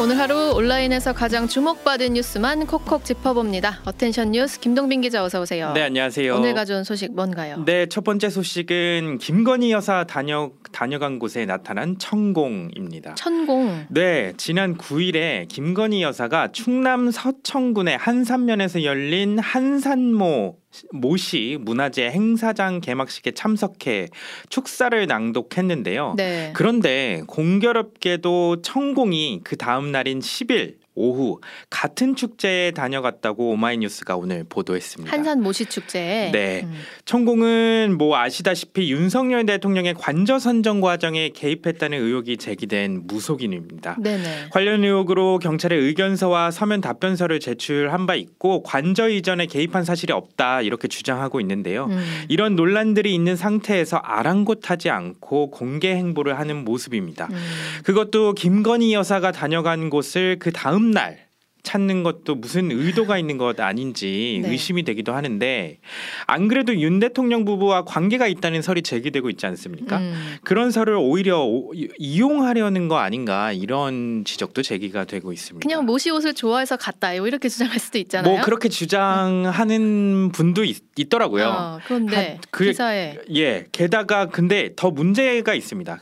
오늘 0.00 0.18
하루 0.18 0.54
온라인에서 0.54 1.12
가장 1.12 1.46
주목받은 1.46 2.14
뉴스만 2.14 2.66
콕콕 2.66 3.04
짚어봅니다. 3.04 3.80
Attention 3.84 4.30
뉴스 4.30 4.58
김동빈 4.60 5.02
기자 5.02 5.22
어서 5.22 5.42
오세요. 5.42 5.72
네 5.74 5.82
안녕하세요. 5.82 6.36
오늘 6.36 6.54
가져온 6.54 6.84
소식 6.84 7.14
뭔가요? 7.14 7.58
네첫 7.66 8.02
번째 8.02 8.30
소식은 8.30 9.18
김건희 9.18 9.72
여사 9.72 10.04
다녀 10.04 10.52
다녀간 10.72 11.18
곳에 11.18 11.44
나타난 11.44 11.98
천공입니다. 11.98 13.14
천공. 13.16 13.84
네 13.90 14.32
지난 14.38 14.78
9일에 14.78 15.48
김건희 15.48 16.02
여사가 16.02 16.50
충남 16.52 17.10
서천군의 17.10 17.98
한산면에서 17.98 18.84
열린 18.84 19.38
한산모 19.38 20.63
모시 20.92 21.58
문화재 21.60 22.06
행사장 22.10 22.80
개막식에 22.80 23.32
참석해 23.32 24.08
축사를 24.48 25.06
낭독했는데요. 25.06 26.14
네. 26.16 26.52
그런데 26.54 27.22
공교롭게도 27.26 28.62
천공이 28.62 29.40
그 29.44 29.56
다음 29.56 29.92
날인 29.92 30.20
10일 30.20 30.83
오후 30.94 31.40
같은 31.70 32.14
축제에 32.14 32.70
다녀갔다고 32.70 33.50
오마이뉴스가 33.50 34.16
오늘 34.16 34.44
보도했습니다. 34.48 35.12
한산 35.12 35.42
모시 35.42 35.66
축제. 35.66 36.30
네. 36.32 36.62
음. 36.64 36.72
천공은 37.04 37.96
뭐 37.98 38.16
아시다시피 38.16 38.92
윤석열 38.92 39.44
대통령의 39.44 39.94
관저 39.94 40.38
선정 40.38 40.80
과정에 40.80 41.30
개입했다는 41.30 42.00
의혹이 42.00 42.36
제기된 42.36 43.02
무속인입니다. 43.06 43.96
네네. 44.00 44.48
관련 44.50 44.84
의혹으로 44.84 45.40
경찰에 45.40 45.74
의견서와 45.74 46.52
서면 46.52 46.80
답변서를 46.80 47.40
제출한 47.40 48.06
바 48.06 48.14
있고 48.14 48.62
관저 48.62 49.08
이전에 49.08 49.46
개입한 49.46 49.84
사실이 49.84 50.12
없다 50.12 50.62
이렇게 50.62 50.86
주장하고 50.86 51.40
있는데요. 51.40 51.86
음. 51.86 52.24
이런 52.28 52.54
논란들이 52.54 53.12
있는 53.12 53.34
상태에서 53.34 53.96
아랑곳하지 53.96 54.90
않고 54.90 55.50
공개 55.50 55.90
행보를 55.90 56.38
하는 56.38 56.64
모습입니다. 56.64 57.28
음. 57.32 57.36
그것도 57.82 58.34
김건희 58.34 58.94
여사가 58.94 59.32
다녀간 59.32 59.90
곳을 59.90 60.36
그 60.38 60.52
다음 60.52 60.83
날 60.90 61.24
찾는 61.66 62.02
것도 62.02 62.34
무슨 62.34 62.70
의도가 62.70 63.16
있는 63.16 63.38
것 63.38 63.58
아닌지 63.58 64.40
네. 64.44 64.50
의심이 64.50 64.82
되기도 64.82 65.14
하는데 65.14 65.78
안 66.26 66.46
그래도 66.46 66.78
윤 66.78 67.00
대통령 67.00 67.46
부부와 67.46 67.84
관계가 67.86 68.26
있다는 68.26 68.60
설이 68.60 68.82
제기되고 68.82 69.30
있지 69.30 69.46
않습니까? 69.46 69.96
음. 69.96 70.36
그런 70.44 70.70
설을 70.70 70.94
오히려 70.96 71.42
오- 71.42 71.72
이용하려는 71.98 72.88
거 72.88 72.98
아닌가 72.98 73.50
이런 73.52 74.24
지적도 74.26 74.60
제기가 74.60 75.06
되고 75.06 75.32
있습니다. 75.32 75.66
그냥 75.66 75.86
모시 75.86 76.10
옷을 76.10 76.34
좋아해서 76.34 76.76
갔다 76.76 77.14
이렇게 77.14 77.48
주장할 77.48 77.78
수도 77.78 77.96
있잖아요. 77.96 78.30
뭐 78.34 78.42
그렇게 78.44 78.68
주장하는 78.68 80.32
분도 80.32 80.64
있, 80.64 80.82
더라고요 81.08 81.46
어, 81.48 81.78
그런데 81.86 82.38
그- 82.50 82.66
기사에 82.66 83.16
예, 83.34 83.64
게다가 83.72 84.26
근데 84.26 84.70
더 84.76 84.90
문제가 84.90 85.54
있습니다. 85.54 85.98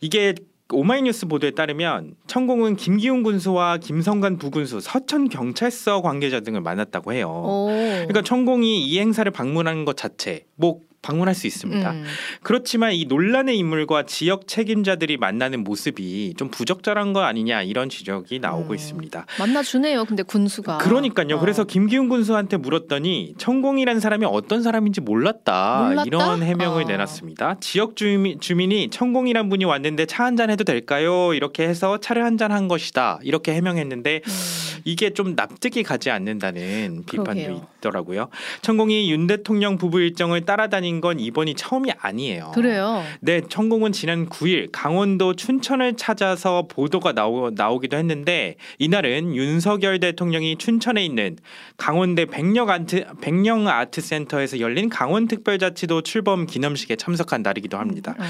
이게 0.00 0.34
오마이뉴스 0.72 1.26
보도에 1.26 1.52
따르면 1.52 2.14
천공은 2.26 2.76
김기훈 2.76 3.22
군수와 3.22 3.78
김성관 3.78 4.38
부군수, 4.38 4.80
서천 4.80 5.28
경찰서 5.28 6.02
관계자 6.02 6.40
등을 6.40 6.60
만났다고 6.60 7.12
해요. 7.12 7.28
오. 7.28 7.66
그러니까 7.68 8.22
천공이 8.22 8.86
이 8.86 8.98
행사를 8.98 9.30
방문하는 9.30 9.84
것 9.84 9.96
자체 9.96 10.44
뭐 10.56 10.80
방문할 11.02 11.34
수 11.34 11.46
있습니다. 11.46 11.90
음. 11.90 12.04
그렇지만 12.42 12.92
이 12.92 13.04
논란의 13.04 13.58
인물과 13.58 14.04
지역 14.06 14.46
책임자들이 14.46 15.16
만나는 15.16 15.64
모습이 15.64 16.34
좀 16.36 16.48
부적절한 16.48 17.12
거 17.12 17.22
아니냐 17.22 17.62
이런 17.62 17.88
지적이 17.88 18.38
나오고 18.38 18.74
있습니다. 18.74 19.26
만나 19.38 19.62
주네요. 19.62 20.04
근데 20.04 20.22
군수가. 20.22 20.78
그러니까요. 20.78 21.36
어. 21.36 21.40
그래서 21.40 21.64
김기훈 21.64 22.08
군수한테 22.08 22.56
물었더니 22.56 23.34
천공이라는 23.36 24.00
사람이 24.00 24.24
어떤 24.26 24.62
사람인지 24.62 25.00
몰랐다. 25.00 25.82
몰랐다? 25.88 26.04
이런 26.06 26.42
해명을 26.42 26.84
어. 26.84 26.86
내놨습니다. 26.86 27.56
지역 27.60 27.96
주민, 27.96 28.40
주민이 28.40 28.90
천공이란 28.90 29.48
분이 29.48 29.64
왔는데 29.64 30.06
차 30.06 30.22
한 30.22 30.36
잔 30.36 30.48
해도 30.50 30.62
될까요? 30.64 31.34
이렇게 31.34 31.68
해서 31.68 31.98
차를 31.98 32.24
한 32.24 32.38
잔 32.38 32.52
한 32.52 32.68
것이다. 32.68 33.18
이렇게 33.22 33.52
해명했는데 33.54 34.22
이게 34.84 35.10
좀 35.10 35.34
납득이 35.34 35.82
가지 35.82 36.10
않는다는 36.10 37.02
비판도 37.06 37.30
음. 37.32 37.34
그러게요. 37.34 37.66
있더라고요. 37.82 38.28
천공이 38.62 39.10
윤 39.10 39.26
대통령 39.26 39.76
부부 39.76 40.00
일정을 40.00 40.42
따라다닌 40.42 41.00
건 41.00 41.18
이번이 41.18 41.54
처음이 41.54 41.90
아니에요. 41.98 42.52
그래요. 42.54 43.02
네, 43.20 43.42
천공은 43.48 43.92
지난 43.92 44.28
9일 44.28 44.68
강원도 44.72 45.34
춘천을 45.34 45.96
찾아서 45.96 46.66
보도가 46.68 47.12
나오, 47.12 47.50
나오기도 47.50 47.96
했는데 47.96 48.56
이날은 48.78 49.34
윤석열 49.34 49.98
대통령이 50.00 50.56
춘천에 50.56 51.04
있는 51.04 51.36
강원대 51.76 52.26
백령 52.26 52.70
아트 52.70 53.04
백령 53.20 53.68
아트 53.68 54.00
센터에서 54.00 54.60
열린 54.60 54.88
강원 54.88 55.26
특별자치도 55.26 56.02
출범 56.02 56.46
기념식에 56.46 56.96
참석한 56.96 57.42
날이기도 57.42 57.78
합니다. 57.78 58.14
어. 58.18 58.22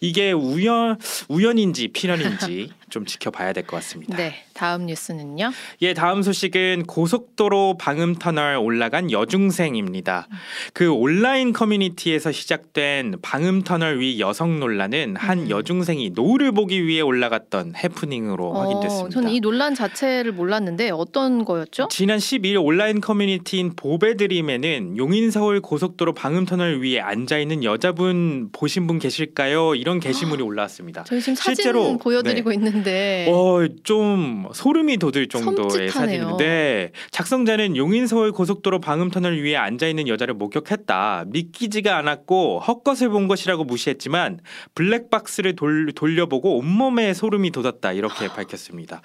이게 0.00 0.32
우연 0.32 0.98
우연인지 1.28 1.88
필연인지 1.88 2.70
좀 2.88 3.04
지켜봐야 3.04 3.52
될 3.52 3.64
것 3.66 3.76
같습니다. 3.76 4.16
네. 4.16 4.34
다음 4.54 4.86
뉴스는요. 4.86 5.50
예, 5.82 5.94
다음 5.94 6.22
소식은 6.22 6.84
고속도로 6.86 7.76
방음 7.78 8.14
터널 8.14 8.56
올라 8.56 8.88
간 8.94 9.10
여중생입니다. 9.10 10.28
그 10.72 10.92
온라인 10.92 11.52
커뮤니티에서 11.52 12.30
시작된 12.30 13.16
방음 13.22 13.62
터널 13.62 13.98
위 13.98 14.20
여성 14.20 14.60
논란은 14.60 15.16
한 15.16 15.50
여중생이 15.50 16.10
노을을 16.10 16.52
보기 16.52 16.86
위해 16.86 17.00
올라갔던 17.00 17.74
해프닝으로 17.74 18.52
확인됐습니다. 18.52 19.06
어, 19.06 19.08
저는 19.08 19.30
이 19.30 19.40
논란 19.40 19.74
자체를 19.74 20.30
몰랐는데 20.30 20.90
어떤 20.90 21.44
거였죠? 21.44 21.88
지난 21.90 22.18
12일 22.18 22.64
온라인 22.64 23.00
커뮤니티인 23.00 23.74
보배드림에는 23.74 24.96
용인 24.96 25.32
서울 25.32 25.60
고속도로 25.60 26.14
방음 26.14 26.44
터널 26.44 26.80
위에 26.80 27.00
앉아 27.00 27.38
있는 27.38 27.64
여자분 27.64 28.50
보신 28.52 28.86
분 28.86 29.00
계실까요? 29.00 29.74
이런 29.74 29.98
게시물이 29.98 30.40
올라왔습니다. 30.40 31.02
저희 31.02 31.20
지금 31.20 31.34
사진 31.34 31.56
실제로, 31.56 31.98
보여드리고 31.98 32.50
네. 32.50 32.54
있는데 32.54 33.26
어, 33.28 33.66
좀 33.82 34.46
소름이 34.54 34.98
돋을 34.98 35.26
정도의 35.26 35.88
섬찟하네요. 35.88 35.90
사진인데 35.90 36.92
작성자는 37.10 37.76
용인 37.76 38.06
서울 38.06 38.30
고속도로 38.30 38.83
방음 38.84 39.10
터널 39.10 39.42
위에 39.42 39.56
앉아 39.56 39.86
있는 39.86 40.08
여자를 40.08 40.34
목격했다. 40.34 41.24
믿기지가 41.28 41.96
않았고 41.96 42.60
헛것을 42.60 43.08
본 43.08 43.28
것이라고 43.28 43.64
무시했지만 43.64 44.40
블랙박스를 44.74 45.56
돌, 45.56 45.92
돌려보고 45.94 46.58
온몸에 46.58 47.14
소름이 47.14 47.50
돋았다. 47.50 47.92
이렇게 47.92 48.28
밝혔습니다. 48.28 49.00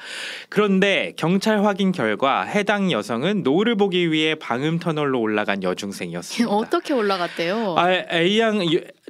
그런데 0.50 1.14
경찰 1.16 1.64
확인 1.64 1.94
결과 1.94 2.42
해당 2.44 2.92
여성은 2.92 3.44
노을을 3.44 3.78
보기 3.78 4.12
위해 4.12 4.36
방음 4.36 4.80
터널로 4.80 5.22
올라간 5.22 5.64
여중생이었습니다. 5.64 6.52
어떻게 6.54 6.94
올라갔대요? 6.94 7.76
아, 7.78 7.90
A양 8.12 8.60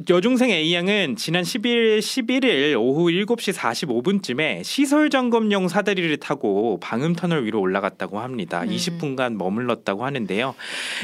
여중생 0.07 0.49
A양은 0.49 1.15
지난 1.17 1.43
10일 1.43 1.99
11일 1.99 2.79
오후 2.79 3.07
7시 3.07 3.53
45분쯤에 3.53 4.63
시설 4.63 5.09
점검용 5.09 5.67
사다리를 5.67 6.15
타고 6.17 6.79
방음 6.79 7.13
터널 7.13 7.45
위로 7.45 7.59
올라갔다고 7.59 8.19
합니다. 8.19 8.63
20분간 8.65 9.35
머물렀다고 9.35 10.05
하는데요. 10.05 10.55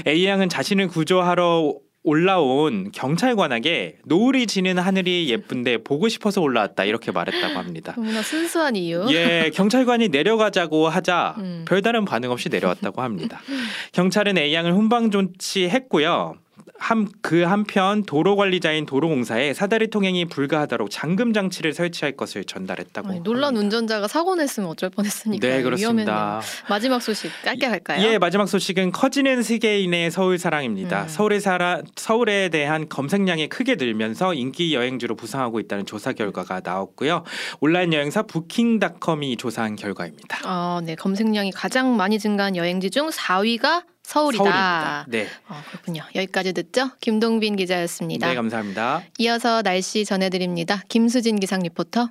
A양은 0.08 0.50
자신을 0.50 0.88
구조하러 0.88 1.74
올라온 2.04 2.92
경찰관에게 2.92 3.98
노을이 4.06 4.46
지는 4.46 4.78
하늘이 4.78 5.28
예쁜데 5.30 5.80
보고 5.80 6.08
싶어서 6.08 6.40
올라왔다 6.40 6.86
이렇게 6.86 7.12
말했다고 7.12 7.58
합니다. 7.58 7.94
너무나 7.98 8.22
순수한 8.22 8.76
이유. 8.76 9.08
예, 9.10 9.50
경찰관이 9.52 10.10
내려가자고 10.10 10.88
하자 10.88 11.36
음. 11.40 11.66
별다른 11.68 12.06
반응 12.06 12.30
없이 12.30 12.50
내려왔다고 12.50 13.02
합니다. 13.02 13.42
경찰은 13.94 14.38
A양을 14.38 14.74
훈방 14.74 15.10
조치했고요. 15.10 16.36
한, 16.78 17.08
그 17.22 17.44
한편 17.44 18.04
도로 18.04 18.36
관리자인 18.36 18.86
도로공사에 18.86 19.54
사다리 19.54 19.90
통행이 19.90 20.26
불가하도록 20.26 20.90
잠금 20.92 21.34
장치를 21.34 21.74
설치할 21.74 22.18
것을 22.18 22.44
전달했다고. 22.44 23.10
아니, 23.10 23.20
놀란 23.22 23.56
운전자가 23.56 24.08
사고 24.08 24.36
냈으면 24.36 24.70
어쩔 24.70 24.90
뻔했으니까. 24.90 25.48
네, 25.48 25.62
그렇습니다. 25.64 26.12
위험했네요. 26.12 26.42
마지막 26.70 27.02
소식 27.02 27.32
짧게 27.44 27.66
할까요? 27.66 28.06
예, 28.06 28.18
마지막 28.18 28.48
소식은 28.48 28.92
커지는 28.92 29.42
세계인의 29.42 30.12
서울 30.12 30.38
사랑입니다. 30.38 31.04
음. 31.04 31.08
서울의 31.08 31.40
사라, 31.40 31.82
서울에 31.96 32.50
대한 32.50 32.90
검색량이 32.90 33.48
크게 33.48 33.76
늘면서 33.76 34.34
인기 34.34 34.76
여행지로 34.76 35.16
부상하고 35.16 35.60
있다는 35.62 35.86
조사 35.86 36.12
결과가 36.14 36.62
나왔고요. 36.64 37.24
온라인 37.62 37.94
여행사 37.94 38.22
부킹닷컴이 38.24 39.38
조사한 39.38 39.76
결과입니다. 39.76 40.40
아, 40.44 40.82
네, 40.84 40.96
검색량이 40.96 41.52
가장 41.52 41.96
많이 41.96 42.20
증가한 42.20 42.56
여행지 42.58 42.90
중 42.92 43.10
4위가 43.10 43.84
서울이다. 44.06 44.44
서울입니다. 44.44 45.06
네. 45.10 45.28
어, 45.50 45.62
그렇군요. 45.70 46.04
여기까지 46.14 46.54
듣죠. 46.54 46.92
김동빈 47.02 47.56
기자였습니다. 47.56 48.28
네, 48.28 48.36
감사합니다. 48.36 49.02
이어서 49.18 49.62
날씨 49.64 50.06
전해드립니다. 50.06 50.84
김수진 50.90 51.40
기상 51.40 51.62
리포터. 51.64 52.10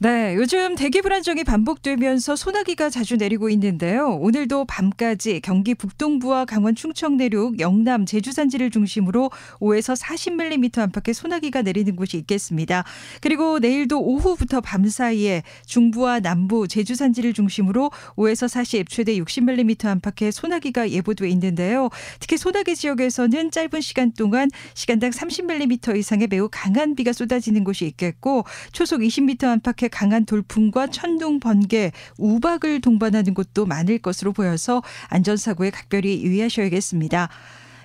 네, 0.00 0.36
요즘 0.36 0.76
대기 0.76 1.02
불안정이 1.02 1.42
반복되면서 1.42 2.36
소나기가 2.36 2.88
자주 2.88 3.16
내리고 3.16 3.50
있는데요. 3.50 4.16
오늘도 4.20 4.66
밤까지 4.66 5.40
경기 5.40 5.74
북동부와 5.74 6.44
강원 6.44 6.76
충청 6.76 7.16
내륙, 7.16 7.58
영남, 7.58 8.06
제주 8.06 8.30
산지를 8.30 8.70
중심으로 8.70 9.32
5에서 9.58 10.00
40mm 10.00 10.78
안팎의 10.78 11.14
소나기가 11.14 11.62
내리는 11.62 11.96
곳이 11.96 12.16
있겠습니다. 12.18 12.84
그리고 13.20 13.58
내일도 13.58 14.00
오후부터 14.00 14.60
밤 14.60 14.86
사이에 14.86 15.42
중부와 15.66 16.20
남부, 16.20 16.68
제주 16.68 16.94
산지를 16.94 17.32
중심으로 17.32 17.90
5에서 18.14 18.46
40, 18.46 18.88
최대 18.88 19.18
60mm 19.18 19.84
안팎의 19.84 20.30
소나기가 20.30 20.90
예보돼 20.90 21.28
있는데요. 21.30 21.88
특히 22.20 22.36
소나기 22.36 22.76
지역에서는 22.76 23.50
짧은 23.50 23.80
시간 23.80 24.12
동안 24.12 24.48
시간당 24.74 25.10
30mm 25.10 25.96
이상의 25.96 26.28
매우 26.28 26.48
강한 26.48 26.94
비가 26.94 27.12
쏟아지는 27.12 27.64
곳이 27.64 27.84
있겠고 27.86 28.44
초속 28.70 29.00
20m 29.00 29.42
안팎의 29.42 29.87
강한 29.88 30.24
돌풍과 30.24 30.88
천둥, 30.88 31.40
번개, 31.40 31.92
우박을 32.18 32.80
동반하는 32.80 33.34
곳도 33.34 33.66
많을 33.66 33.98
것으로 33.98 34.32
보여서 34.32 34.82
안전사고에 35.08 35.70
각별히 35.70 36.22
유의하셔야겠습니다. 36.22 37.28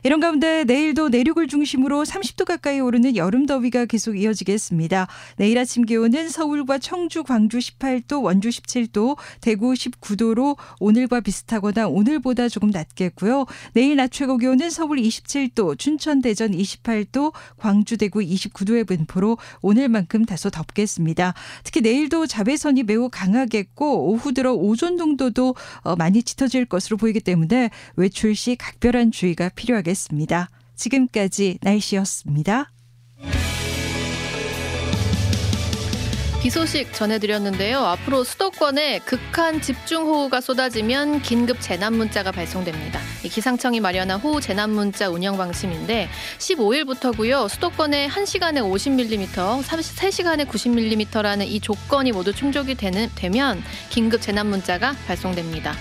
이런 0.05 0.19
가운데 0.19 0.65
내일도 0.65 1.07
내륙을 1.07 1.47
중심으로 1.47 2.03
30도 2.03 2.43
가까이 2.43 2.81
오르는 2.81 3.15
여름 3.15 3.45
더위가 3.45 3.85
계속 3.85 4.19
이어지겠습니다. 4.19 5.07
내일 5.37 5.57
아침 5.57 5.85
기온은 5.85 6.27
서울과 6.27 6.79
청주, 6.79 7.23
광주 7.23 7.57
18도, 7.57 8.21
원주 8.21 8.49
17도, 8.49 9.17
대구 9.39 9.71
19도로 9.71 10.57
오늘과 10.81 11.21
비슷하거나 11.21 11.87
오늘보다 11.87 12.49
조금 12.49 12.69
낮겠고요. 12.69 13.45
내일 13.71 13.95
낮 13.95 14.11
최고 14.11 14.37
기온은 14.37 14.69
서울 14.69 14.97
27도, 14.97 15.79
춘천, 15.79 16.21
대전 16.21 16.51
28도, 16.51 17.31
광주, 17.55 17.95
대구 17.95 18.19
29도의 18.19 18.85
분포로 18.85 19.37
오늘만큼 19.61 20.25
다소 20.25 20.49
덥겠습니다. 20.49 21.33
특히 21.63 21.79
내일도 21.79 22.27
자외선이 22.27 22.83
매우 22.83 23.07
강하겠고 23.09 24.11
오후 24.11 24.33
들어 24.33 24.51
오존 24.51 24.97
농도도 24.97 25.55
어, 25.83 25.95
많이 25.95 26.23
짙어질 26.23 26.65
것으로 26.65 26.97
보이기 26.97 27.21
때문에 27.21 27.69
외출 27.95 28.35
시 28.35 28.57
각별한 28.57 29.11
주의가 29.11 29.47
필요하겠습니다. 29.47 29.92
하겠습니다. 29.93 30.49
지금까지 30.75 31.60
날씨였습니다. 31.62 32.71
비 36.43 36.49
소식 36.49 36.91
전해드렸는데요. 36.91 37.79
앞으로 37.79 38.25
수도권에 38.25 38.99
극한 39.06 39.62
집중호우가 39.62 40.41
쏟아지면 40.41 41.21
긴급 41.21 41.62
재난 41.62 41.93
문자가 41.93 42.34
발송됩니다. 42.34 42.99
기상청이 43.23 43.79
마련한 43.79 44.19
호우 44.19 44.41
재난 44.41 44.71
문자 44.71 45.10
운영 45.10 45.38
방침인데 45.38 46.10
15일부터고요. 46.39 47.47
수도권에 47.47 48.10
1시간에 48.10 48.58
50mm, 48.58 49.62
3시간에 49.63 50.45
90mm라는 50.45 51.47
이 51.47 51.62
조건이 51.62 52.12
모두 52.12 52.34
충족이 52.34 52.75
되는, 52.75 53.10
되면 53.15 53.63
긴급 53.89 54.21
재난 54.21 54.47
문자가 54.47 54.97
발송됩니다. 55.08 55.73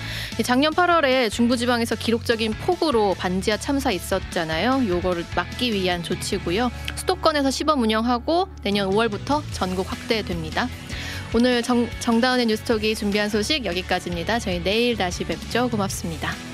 작년 0.44 0.72
8월에 0.72 1.28
중부지방에서 1.28 1.96
기록적인 1.96 2.52
폭우로 2.52 3.14
반지하 3.18 3.56
참사 3.56 3.90
있었잖아요. 3.90 4.86
요거를 4.86 5.24
막기 5.34 5.72
위한 5.72 6.04
조치고요. 6.04 6.70
수도권에서 6.94 7.50
시범 7.50 7.82
운영하고 7.82 8.46
내년 8.62 8.88
5월부터 8.90 9.42
전국 9.50 9.90
확대됩 9.90 10.51
니다. 10.52 10.68
오늘 11.34 11.62
정, 11.62 11.88
정다운의 12.00 12.46
뉴스톡이 12.46 12.94
준비한 12.94 13.28
소식 13.28 13.64
여기까지입니다. 13.64 14.38
저희 14.38 14.62
내일 14.62 14.96
다시 14.96 15.24
뵙죠. 15.24 15.68
고맙습니다. 15.70 16.51